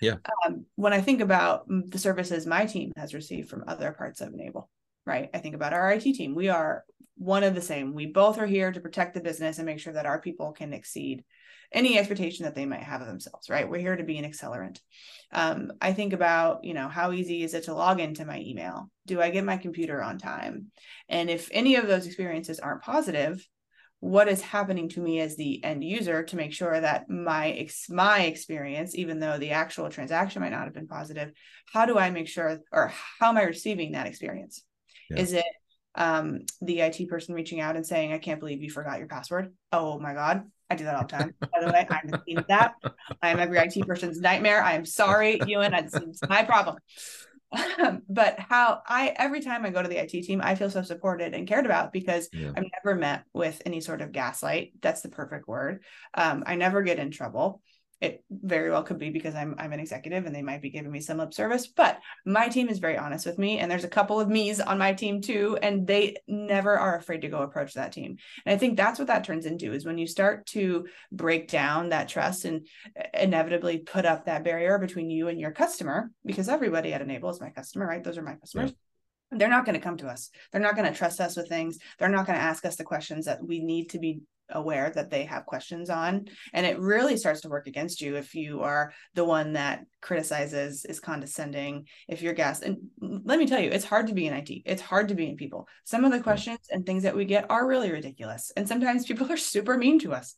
Yeah. 0.00 0.16
Um, 0.46 0.66
when 0.76 0.92
I 0.92 1.00
think 1.00 1.20
about 1.20 1.64
the 1.68 1.98
services 1.98 2.46
my 2.46 2.66
team 2.66 2.92
has 2.96 3.12
received 3.12 3.48
from 3.48 3.64
other 3.66 3.90
parts 3.90 4.20
of 4.20 4.32
Enable, 4.32 4.70
right? 5.06 5.30
I 5.32 5.38
think 5.38 5.54
about 5.54 5.72
our 5.72 5.92
IT 5.92 6.02
team. 6.02 6.34
We 6.34 6.48
are 6.48 6.84
one 7.16 7.44
of 7.44 7.54
the 7.54 7.62
same. 7.62 7.94
We 7.94 8.06
both 8.06 8.38
are 8.38 8.46
here 8.46 8.72
to 8.72 8.80
protect 8.80 9.14
the 9.14 9.20
business 9.20 9.58
and 9.58 9.66
make 9.66 9.78
sure 9.78 9.92
that 9.92 10.06
our 10.06 10.20
people 10.20 10.52
can 10.52 10.72
exceed 10.72 11.24
any 11.72 11.98
expectation 11.98 12.44
that 12.44 12.54
they 12.54 12.66
might 12.66 12.82
have 12.82 13.00
of 13.00 13.08
themselves, 13.08 13.50
right? 13.50 13.68
We're 13.68 13.80
here 13.80 13.96
to 13.96 14.04
be 14.04 14.18
an 14.18 14.30
accelerant. 14.30 14.78
Um, 15.32 15.72
I 15.80 15.92
think 15.92 16.12
about, 16.12 16.64
you 16.64 16.74
know, 16.74 16.88
how 16.88 17.12
easy 17.12 17.42
is 17.42 17.54
it 17.54 17.64
to 17.64 17.74
log 17.74 18.00
into 18.00 18.24
my 18.24 18.40
email? 18.40 18.90
Do 19.06 19.20
I 19.20 19.30
get 19.30 19.44
my 19.44 19.56
computer 19.56 20.02
on 20.02 20.18
time? 20.18 20.66
And 21.08 21.28
if 21.28 21.48
any 21.50 21.76
of 21.76 21.88
those 21.88 22.06
experiences 22.06 22.60
aren't 22.60 22.82
positive, 22.82 23.44
what 24.00 24.28
is 24.28 24.42
happening 24.42 24.88
to 24.90 25.00
me 25.00 25.20
as 25.20 25.36
the 25.36 25.62
end 25.64 25.82
user 25.82 26.22
to 26.22 26.36
make 26.36 26.52
sure 26.52 26.78
that 26.80 27.08
my 27.08 27.50
ex- 27.52 27.88
my 27.88 28.20
experience 28.20 28.94
even 28.94 29.18
though 29.18 29.38
the 29.38 29.52
actual 29.52 29.88
transaction 29.88 30.42
might 30.42 30.52
not 30.52 30.64
have 30.64 30.74
been 30.74 30.86
positive 30.86 31.32
how 31.72 31.86
do 31.86 31.98
i 31.98 32.10
make 32.10 32.28
sure 32.28 32.60
or 32.72 32.92
how 33.18 33.30
am 33.30 33.38
i 33.38 33.42
receiving 33.42 33.92
that 33.92 34.06
experience 34.06 34.62
yeah. 35.10 35.20
is 35.20 35.32
it 35.32 35.44
um, 35.94 36.40
the 36.60 36.80
it 36.80 37.08
person 37.08 37.34
reaching 37.34 37.60
out 37.60 37.76
and 37.76 37.86
saying 37.86 38.12
i 38.12 38.18
can't 38.18 38.40
believe 38.40 38.62
you 38.62 38.70
forgot 38.70 38.98
your 38.98 39.08
password 39.08 39.54
oh 39.72 39.98
my 39.98 40.14
god 40.14 40.44
I 40.68 40.74
do 40.74 40.84
that 40.84 40.96
all 40.96 41.02
the 41.02 41.08
time. 41.08 41.34
By 41.40 41.60
the 41.60 41.72
way, 41.72 41.86
I'm 41.88 42.10
the 42.10 42.18
queen 42.18 42.38
of 42.38 42.46
that. 42.48 42.74
I 43.22 43.28
am 43.28 43.38
every 43.38 43.58
IT 43.58 43.86
person's 43.86 44.20
nightmare. 44.20 44.62
I 44.62 44.72
am 44.72 44.84
sorry, 44.84 45.38
Ewan. 45.46 45.74
It's 45.74 46.20
my 46.28 46.42
problem. 46.42 46.78
but 48.08 48.38
how 48.38 48.82
I 48.86 49.14
every 49.16 49.40
time 49.40 49.64
I 49.64 49.70
go 49.70 49.82
to 49.82 49.88
the 49.88 50.02
IT 50.02 50.10
team, 50.10 50.40
I 50.42 50.54
feel 50.56 50.70
so 50.70 50.82
supported 50.82 51.34
and 51.34 51.46
cared 51.46 51.66
about 51.66 51.92
because 51.92 52.28
yeah. 52.32 52.50
I'm 52.56 52.66
never 52.84 52.98
met 52.98 53.24
with 53.32 53.62
any 53.64 53.80
sort 53.80 54.02
of 54.02 54.12
gaslight. 54.12 54.72
That's 54.82 55.02
the 55.02 55.08
perfect 55.08 55.46
word. 55.46 55.84
Um, 56.14 56.42
I 56.46 56.56
never 56.56 56.82
get 56.82 56.98
in 56.98 57.10
trouble 57.10 57.62
it 58.00 58.22
very 58.30 58.70
well 58.70 58.82
could 58.82 58.98
be 58.98 59.10
because 59.10 59.34
I'm 59.34 59.54
I'm 59.58 59.72
an 59.72 59.80
executive 59.80 60.26
and 60.26 60.34
they 60.34 60.42
might 60.42 60.60
be 60.60 60.70
giving 60.70 60.90
me 60.90 61.00
some 61.00 61.16
lip 61.18 61.32
service, 61.32 61.66
but 61.66 61.98
my 62.26 62.48
team 62.48 62.68
is 62.68 62.78
very 62.78 62.98
honest 62.98 63.24
with 63.24 63.38
me 63.38 63.58
and 63.58 63.70
there's 63.70 63.84
a 63.84 63.88
couple 63.88 64.20
of 64.20 64.28
me's 64.28 64.60
on 64.60 64.78
my 64.78 64.92
team 64.92 65.22
too 65.22 65.58
and 65.62 65.86
they 65.86 66.16
never 66.28 66.78
are 66.78 66.96
afraid 66.96 67.22
to 67.22 67.28
go 67.28 67.38
approach 67.38 67.74
that 67.74 67.92
team. 67.92 68.18
And 68.44 68.54
I 68.54 68.58
think 68.58 68.76
that's 68.76 68.98
what 68.98 69.08
that 69.08 69.24
turns 69.24 69.46
into 69.46 69.72
is 69.72 69.86
when 69.86 69.96
you 69.96 70.06
start 70.06 70.46
to 70.48 70.86
break 71.10 71.48
down 71.48 71.88
that 71.88 72.08
trust 72.08 72.44
and 72.44 72.66
inevitably 73.14 73.78
put 73.78 74.04
up 74.04 74.26
that 74.26 74.44
barrier 74.44 74.78
between 74.78 75.08
you 75.08 75.28
and 75.28 75.40
your 75.40 75.52
customer 75.52 76.10
because 76.24 76.48
everybody 76.48 76.92
at 76.92 77.00
Enable 77.00 77.30
is 77.30 77.40
my 77.40 77.50
customer, 77.50 77.86
right? 77.86 78.04
Those 78.04 78.18
are 78.18 78.22
my 78.22 78.34
customers. 78.34 78.74
they're 79.30 79.48
not 79.48 79.64
going 79.64 79.74
to 79.74 79.80
come 79.80 79.96
to 79.98 80.08
us. 80.08 80.30
They're 80.52 80.60
not 80.60 80.76
going 80.76 80.90
to 80.90 80.96
trust 80.96 81.20
us 81.20 81.36
with 81.36 81.48
things. 81.48 81.78
They're 81.98 82.08
not 82.08 82.26
going 82.26 82.38
to 82.38 82.44
ask 82.44 82.64
us 82.64 82.76
the 82.76 82.84
questions 82.84 83.24
that 83.24 83.44
we 83.44 83.60
need 83.60 83.90
to 83.90 83.98
be 83.98 84.20
aware 84.50 84.90
that 84.90 85.10
they 85.10 85.24
have 85.24 85.46
questions 85.46 85.90
on. 85.90 86.26
And 86.52 86.66
it 86.66 86.78
really 86.78 87.16
starts 87.16 87.42
to 87.42 87.48
work 87.48 87.66
against 87.66 88.00
you 88.00 88.16
if 88.16 88.34
you 88.34 88.62
are 88.62 88.92
the 89.14 89.24
one 89.24 89.54
that 89.54 89.84
criticizes, 90.00 90.84
is 90.84 91.00
condescending, 91.00 91.86
if 92.08 92.22
you're 92.22 92.32
gas. 92.32 92.62
And 92.62 92.78
let 93.00 93.38
me 93.38 93.46
tell 93.46 93.60
you, 93.60 93.70
it's 93.70 93.84
hard 93.84 94.06
to 94.08 94.14
be 94.14 94.26
in 94.26 94.34
IT. 94.34 94.50
It's 94.64 94.82
hard 94.82 95.08
to 95.08 95.14
be 95.14 95.28
in 95.28 95.36
people. 95.36 95.68
Some 95.84 96.04
of 96.04 96.12
the 96.12 96.20
questions 96.20 96.60
and 96.70 96.84
things 96.84 97.02
that 97.02 97.16
we 97.16 97.24
get 97.24 97.50
are 97.50 97.66
really 97.66 97.90
ridiculous. 97.90 98.52
And 98.56 98.68
sometimes 98.68 99.06
people 99.06 99.30
are 99.32 99.36
super 99.36 99.76
mean 99.76 99.98
to 100.00 100.12
us. 100.12 100.34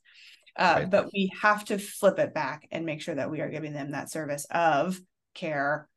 Uh, 0.57 0.75
right. 0.79 0.91
But 0.91 1.07
we 1.13 1.31
have 1.41 1.65
to 1.67 1.79
flip 1.79 2.19
it 2.19 2.35
back 2.35 2.67
and 2.73 2.85
make 2.85 3.01
sure 3.01 3.15
that 3.15 3.31
we 3.31 3.41
are 3.41 3.51
giving 3.51 3.73
them 3.73 3.93
that 3.93 4.11
service 4.11 4.45
of 4.51 4.99
care, 5.35 5.89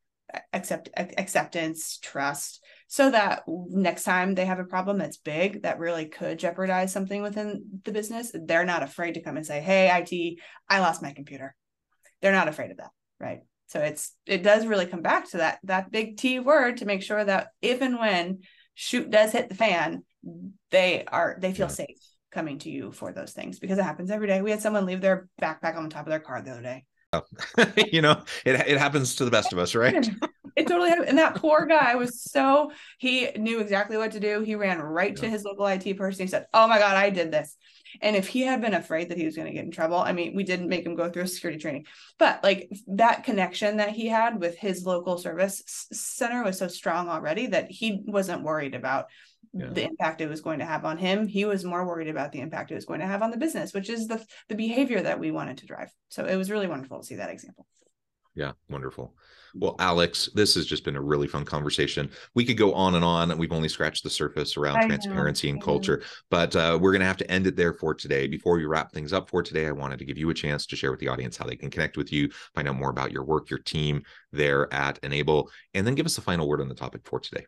accept 0.53 0.89
acceptance, 0.95 1.97
trust, 1.97 2.63
so 2.91 3.09
that 3.09 3.43
next 3.47 4.03
time 4.03 4.35
they 4.35 4.45
have 4.45 4.59
a 4.59 4.65
problem 4.65 4.97
that's 4.97 5.15
big 5.15 5.61
that 5.63 5.79
really 5.79 6.07
could 6.07 6.37
jeopardize 6.37 6.91
something 6.91 7.21
within 7.21 7.63
the 7.85 7.93
business, 7.93 8.33
they're 8.33 8.65
not 8.65 8.83
afraid 8.83 9.13
to 9.13 9.21
come 9.21 9.37
and 9.37 9.45
say, 9.45 9.61
"Hey, 9.61 9.89
IT, 9.89 10.39
I 10.67 10.81
lost 10.81 11.01
my 11.01 11.13
computer." 11.13 11.55
They're 12.21 12.33
not 12.33 12.49
afraid 12.49 12.69
of 12.69 12.77
that, 12.77 12.89
right? 13.17 13.43
So 13.67 13.79
it's 13.79 14.13
it 14.25 14.43
does 14.43 14.65
really 14.65 14.87
come 14.87 15.01
back 15.01 15.29
to 15.29 15.37
that 15.37 15.59
that 15.63 15.89
big 15.89 16.17
T 16.17 16.41
word 16.41 16.77
to 16.77 16.85
make 16.85 17.01
sure 17.01 17.23
that 17.23 17.51
if 17.61 17.79
and 17.79 17.97
when 17.97 18.39
shoot 18.73 19.09
does 19.09 19.31
hit 19.31 19.47
the 19.47 19.55
fan, 19.55 20.03
they 20.71 21.05
are 21.05 21.37
they 21.39 21.53
feel 21.53 21.67
yeah. 21.67 21.85
safe 21.85 21.97
coming 22.29 22.59
to 22.59 22.69
you 22.69 22.91
for 22.91 23.13
those 23.13 23.31
things 23.31 23.57
because 23.57 23.77
it 23.77 23.83
happens 23.83 24.11
every 24.11 24.27
day. 24.27 24.41
We 24.41 24.51
had 24.51 24.61
someone 24.61 24.85
leave 24.85 24.99
their 24.99 25.29
backpack 25.41 25.77
on 25.77 25.83
the 25.83 25.89
top 25.89 26.07
of 26.07 26.09
their 26.09 26.19
car 26.19 26.41
the 26.41 26.51
other 26.51 26.61
day. 26.61 26.83
Oh, 27.13 27.23
you 27.89 28.01
know, 28.01 28.21
it 28.43 28.55
it 28.67 28.77
happens 28.77 29.15
to 29.15 29.23
the 29.23 29.31
best 29.31 29.53
of 29.53 29.59
us, 29.59 29.75
right? 29.75 30.09
it 30.55 30.67
totally 30.67 30.89
happened. 30.89 31.09
And 31.09 31.17
that 31.17 31.35
poor 31.35 31.65
guy 31.65 31.95
was 31.95 32.21
so 32.21 32.71
he 32.97 33.29
knew 33.37 33.59
exactly 33.59 33.97
what 33.97 34.11
to 34.11 34.19
do. 34.19 34.41
He 34.41 34.55
ran 34.55 34.81
right 34.81 35.11
yeah. 35.11 35.21
to 35.21 35.29
his 35.29 35.43
local 35.43 35.67
IT 35.67 35.97
person. 35.97 36.25
He 36.25 36.29
said, 36.29 36.47
"Oh 36.53 36.67
my 36.67 36.79
god, 36.79 36.95
I 36.95 37.09
did 37.09 37.31
this." 37.31 37.55
And 38.01 38.15
if 38.15 38.27
he 38.27 38.41
had 38.41 38.61
been 38.61 38.73
afraid 38.73 39.09
that 39.09 39.17
he 39.17 39.25
was 39.25 39.35
going 39.35 39.47
to 39.47 39.53
get 39.53 39.65
in 39.65 39.71
trouble, 39.71 39.97
I 39.97 40.13
mean, 40.13 40.35
we 40.35 40.43
didn't 40.43 40.69
make 40.69 40.85
him 40.85 40.95
go 40.95 41.09
through 41.09 41.23
a 41.23 41.27
security 41.27 41.59
training, 41.59 41.85
but 42.17 42.43
like 42.43 42.69
that 42.87 43.23
connection 43.23 43.77
that 43.77 43.89
he 43.89 44.07
had 44.07 44.39
with 44.39 44.57
his 44.57 44.85
local 44.85 45.17
service 45.17 45.87
center 45.91 46.43
was 46.43 46.57
so 46.57 46.67
strong 46.67 47.09
already 47.09 47.47
that 47.47 47.69
he 47.69 48.01
wasn't 48.05 48.43
worried 48.43 48.75
about 48.75 49.07
yeah. 49.53 49.69
the 49.69 49.83
impact 49.83 50.21
it 50.21 50.29
was 50.29 50.41
going 50.41 50.59
to 50.59 50.65
have 50.65 50.85
on 50.85 50.97
him. 50.97 51.27
He 51.27 51.45
was 51.45 51.65
more 51.65 51.85
worried 51.85 52.07
about 52.07 52.31
the 52.31 52.39
impact 52.39 52.71
it 52.71 52.75
was 52.75 52.85
going 52.85 53.01
to 53.01 53.07
have 53.07 53.21
on 53.21 53.31
the 53.31 53.37
business, 53.37 53.73
which 53.73 53.89
is 53.89 54.07
the 54.07 54.23
the 54.47 54.55
behavior 54.55 55.01
that 55.01 55.19
we 55.19 55.31
wanted 55.31 55.57
to 55.59 55.65
drive. 55.65 55.91
So 56.09 56.25
it 56.25 56.35
was 56.35 56.51
really 56.51 56.67
wonderful 56.67 56.99
to 56.99 57.05
see 57.05 57.15
that 57.15 57.29
example. 57.29 57.67
Yeah, 58.35 58.53
wonderful. 58.69 59.13
Well, 59.53 59.75
Alex, 59.79 60.29
this 60.33 60.55
has 60.55 60.65
just 60.65 60.85
been 60.85 60.95
a 60.95 61.01
really 61.01 61.27
fun 61.27 61.43
conversation. 61.43 62.09
We 62.33 62.45
could 62.45 62.57
go 62.57 62.73
on 62.73 62.95
and 62.95 63.03
on. 63.03 63.37
We've 63.37 63.51
only 63.51 63.67
scratched 63.67 64.03
the 64.03 64.09
surface 64.09 64.55
around 64.55 64.77
I 64.77 64.87
transparency 64.87 65.47
know. 65.47 65.55
and 65.55 65.61
culture, 65.61 66.03
but 66.29 66.55
uh, 66.55 66.79
we're 66.81 66.93
going 66.93 67.01
to 67.01 67.07
have 67.07 67.17
to 67.17 67.29
end 67.29 67.47
it 67.47 67.57
there 67.57 67.73
for 67.73 67.93
today. 67.93 68.27
Before 68.27 68.55
we 68.55 68.65
wrap 68.65 68.93
things 68.93 69.11
up 69.11 69.29
for 69.29 69.43
today, 69.43 69.67
I 69.67 69.71
wanted 69.71 69.99
to 69.99 70.05
give 70.05 70.17
you 70.17 70.29
a 70.29 70.33
chance 70.33 70.65
to 70.67 70.77
share 70.77 70.91
with 70.91 71.01
the 71.01 71.09
audience 71.09 71.35
how 71.35 71.45
they 71.45 71.57
can 71.57 71.69
connect 71.69 71.97
with 71.97 72.13
you, 72.13 72.29
find 72.55 72.69
out 72.69 72.77
more 72.77 72.89
about 72.89 73.11
your 73.11 73.23
work, 73.23 73.49
your 73.49 73.59
team 73.59 74.03
there 74.31 74.73
at 74.73 74.99
Enable, 75.03 75.51
and 75.73 75.85
then 75.85 75.95
give 75.95 76.05
us 76.05 76.15
the 76.15 76.21
final 76.21 76.47
word 76.47 76.61
on 76.61 76.69
the 76.69 76.75
topic 76.75 77.01
for 77.03 77.19
today. 77.19 77.45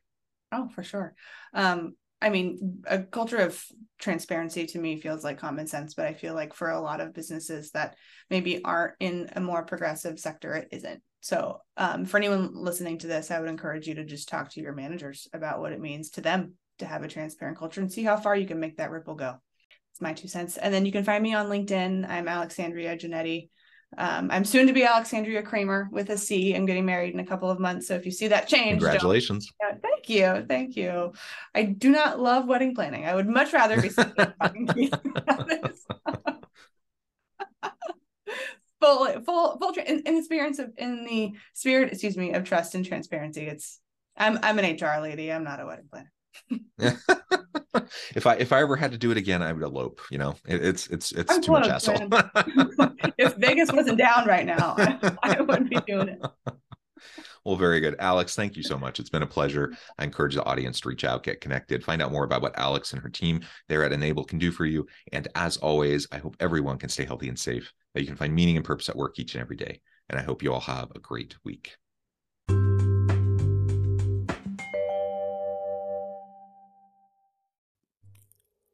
Oh, 0.52 0.68
for 0.76 0.84
sure. 0.84 1.16
Um, 1.54 1.96
I 2.24 2.30
mean, 2.30 2.84
a 2.88 3.00
culture 3.00 3.38
of 3.38 3.62
transparency 4.00 4.66
to 4.68 4.80
me 4.80 5.00
feels 5.00 5.26
like 5.26 5.38
common 5.38 5.68
sense, 5.68 5.94
but 5.94 6.06
I 6.06 6.14
feel 6.14 6.34
like 6.34 6.54
for 6.54 6.70
a 6.70 6.80
lot 6.80 7.02
of 7.02 7.14
businesses 7.14 7.72
that 7.72 7.98
maybe 8.30 8.64
aren't 8.64 8.94
in 9.02 9.30
a 9.36 9.42
more 9.42 9.66
progressive 9.66 10.18
sector, 10.18 10.56
it 10.56 10.70
isn't. 10.72 11.02
So, 11.20 11.60
um, 11.76 12.06
for 12.06 12.18
anyone 12.18 12.52
listening 12.54 12.98
to 13.00 13.08
this, 13.08 13.30
I 13.30 13.40
would 13.40 13.50
encourage 13.50 13.88
you 13.88 13.96
to 13.96 14.06
just 14.06 14.30
talk 14.30 14.50
to 14.52 14.62
your 14.62 14.74
managers 14.74 15.28
about 15.34 15.60
what 15.60 15.74
it 15.74 15.82
means 15.82 16.12
to 16.12 16.22
them 16.22 16.54
to 16.80 16.86
have 16.86 17.04
a 17.04 17.10
transparent 17.10 17.58
culture 17.58 17.82
and 17.82 17.92
see 17.92 18.04
how 18.04 18.16
far 18.16 18.36
you 18.36 18.48
can 18.48 18.60
make 18.60 18.78
that 18.78 18.92
ripple 18.92 19.16
go. 19.16 19.36
It's 19.92 20.02
my 20.02 20.14
two 20.14 20.28
cents. 20.30 20.58
And 20.58 20.74
then 20.74 20.86
you 20.86 20.92
can 20.92 21.04
find 21.04 21.22
me 21.22 21.34
on 21.34 21.48
LinkedIn. 21.48 22.10
I'm 22.10 22.28
Alexandria 22.28 22.98
Genetti. 22.98 23.50
Um, 23.98 24.30
I'm 24.32 24.46
soon 24.46 24.68
to 24.68 24.74
be 24.74 24.84
Alexandria 24.84 25.42
Cramer 25.44 25.90
with 25.92 26.10
a 26.10 26.18
C. 26.18 26.54
I'm 26.56 26.66
getting 26.66 26.86
married 26.86 27.14
in 27.14 27.20
a 27.20 27.26
couple 27.26 27.50
of 27.50 27.60
months. 27.60 27.88
So 27.88 27.96
if 27.96 28.06
you 28.06 28.12
see 28.12 28.28
that 28.28 28.48
change, 28.48 28.80
congratulations. 28.82 29.52
Yeah, 29.62 29.76
thank 29.82 30.10
you. 30.10 30.46
Thank 30.48 30.76
you. 30.76 31.14
I 31.54 31.64
do 31.64 31.90
not 31.90 32.20
love 32.20 32.48
wedding 32.48 32.76
planning. 32.76 33.06
I 33.06 33.16
would 33.16 33.28
much 33.28 33.54
rather 33.54 33.82
be 33.82 33.90
talking 33.90 34.68
to 34.68 34.82
you 34.82 34.90
about 35.16 35.48
this. 35.48 35.86
full, 38.82 39.22
full, 39.22 39.58
full, 39.60 39.74
in, 39.86 40.02
in 40.06 40.16
the 40.16 40.24
spirit 40.24 40.60
of, 40.60 40.72
in 40.78 41.06
the 41.06 41.34
spirit, 41.54 41.92
excuse 41.92 42.18
me, 42.18 42.34
of 42.34 42.44
trust 42.44 42.76
and 42.76 42.86
transparency. 42.86 43.48
It's, 43.48 43.80
I'm, 44.18 44.40
I'm 44.44 44.60
an 44.60 44.76
HR 44.76 45.02
lady. 45.02 45.32
I'm 45.32 45.44
not 45.44 45.60
a 45.60 45.66
wedding 45.66 45.88
planner. 45.90 46.12
if 48.16 48.28
I 48.28 48.36
if 48.36 48.52
I 48.52 48.62
ever 48.62 48.76
had 48.76 48.92
to 48.92 48.98
do 48.98 49.12
it 49.12 49.18
again, 49.18 49.42
I 49.42 49.52
would 49.52 49.64
elope. 49.64 50.02
You 50.10 50.18
know, 50.18 50.36
it, 50.48 50.64
it's 50.64 50.88
it's 50.88 51.12
it's 51.12 51.32
I'm 51.32 51.42
too 51.42 51.52
much 51.52 51.68
hassle. 51.68 51.96
if 53.18 53.36
Vegas 53.36 53.72
wasn't 53.72 53.98
down 53.98 54.28
right 54.28 54.46
now, 54.46 54.76
I, 54.78 55.18
I 55.24 55.42
wouldn't 55.42 55.70
be 55.70 55.80
doing 55.88 56.10
it. 56.10 56.22
Well, 57.44 57.58
very 57.58 57.82
good. 57.82 57.98
Alex, 58.00 58.36
thank 58.36 58.56
you 58.56 58.64
so 58.64 58.78
much. 58.78 59.00
It's 59.00 59.10
been 59.10 59.22
a 59.22 59.28
pleasure. 59.28 59.74
I 60.00 60.06
encourage 60.06 60.36
the 60.36 60.46
audience 60.46 60.80
to 60.82 60.90
reach 60.90 61.04
out, 61.04 61.24
get 61.24 61.42
connected, 61.42 61.84
find 61.84 62.02
out 62.02 62.14
more 62.14 62.24
about 62.24 62.42
what 62.42 62.58
Alex 62.58 62.94
and 62.94 63.02
her 63.02 63.10
team 63.10 63.42
there 63.68 63.84
at 63.84 63.92
Enable 63.92 64.24
can 64.24 64.40
do 64.40 64.50
for 64.50 64.66
you. 64.66 64.88
And 65.12 65.28
as 65.36 65.58
always, 65.58 66.08
I 66.14 66.20
hope 66.20 66.38
everyone 66.40 66.78
can 66.78 66.88
stay 66.88 67.04
healthy 67.04 67.28
and 67.28 67.38
safe, 67.38 67.74
that 67.94 68.02
you 68.02 68.08
can 68.08 68.16
find 68.16 68.34
meaning 68.34 68.56
and 68.56 68.66
purpose 68.66 68.88
at 68.88 68.96
work 68.96 69.20
each 69.20 69.36
and 69.36 69.42
every 69.42 69.58
day. 69.58 69.82
And 70.10 70.18
I 70.18 70.24
hope 70.24 70.42
you 70.42 70.54
all 70.54 70.62
have 70.62 70.92
a 70.96 71.00
great 71.00 71.36
week. 71.44 71.76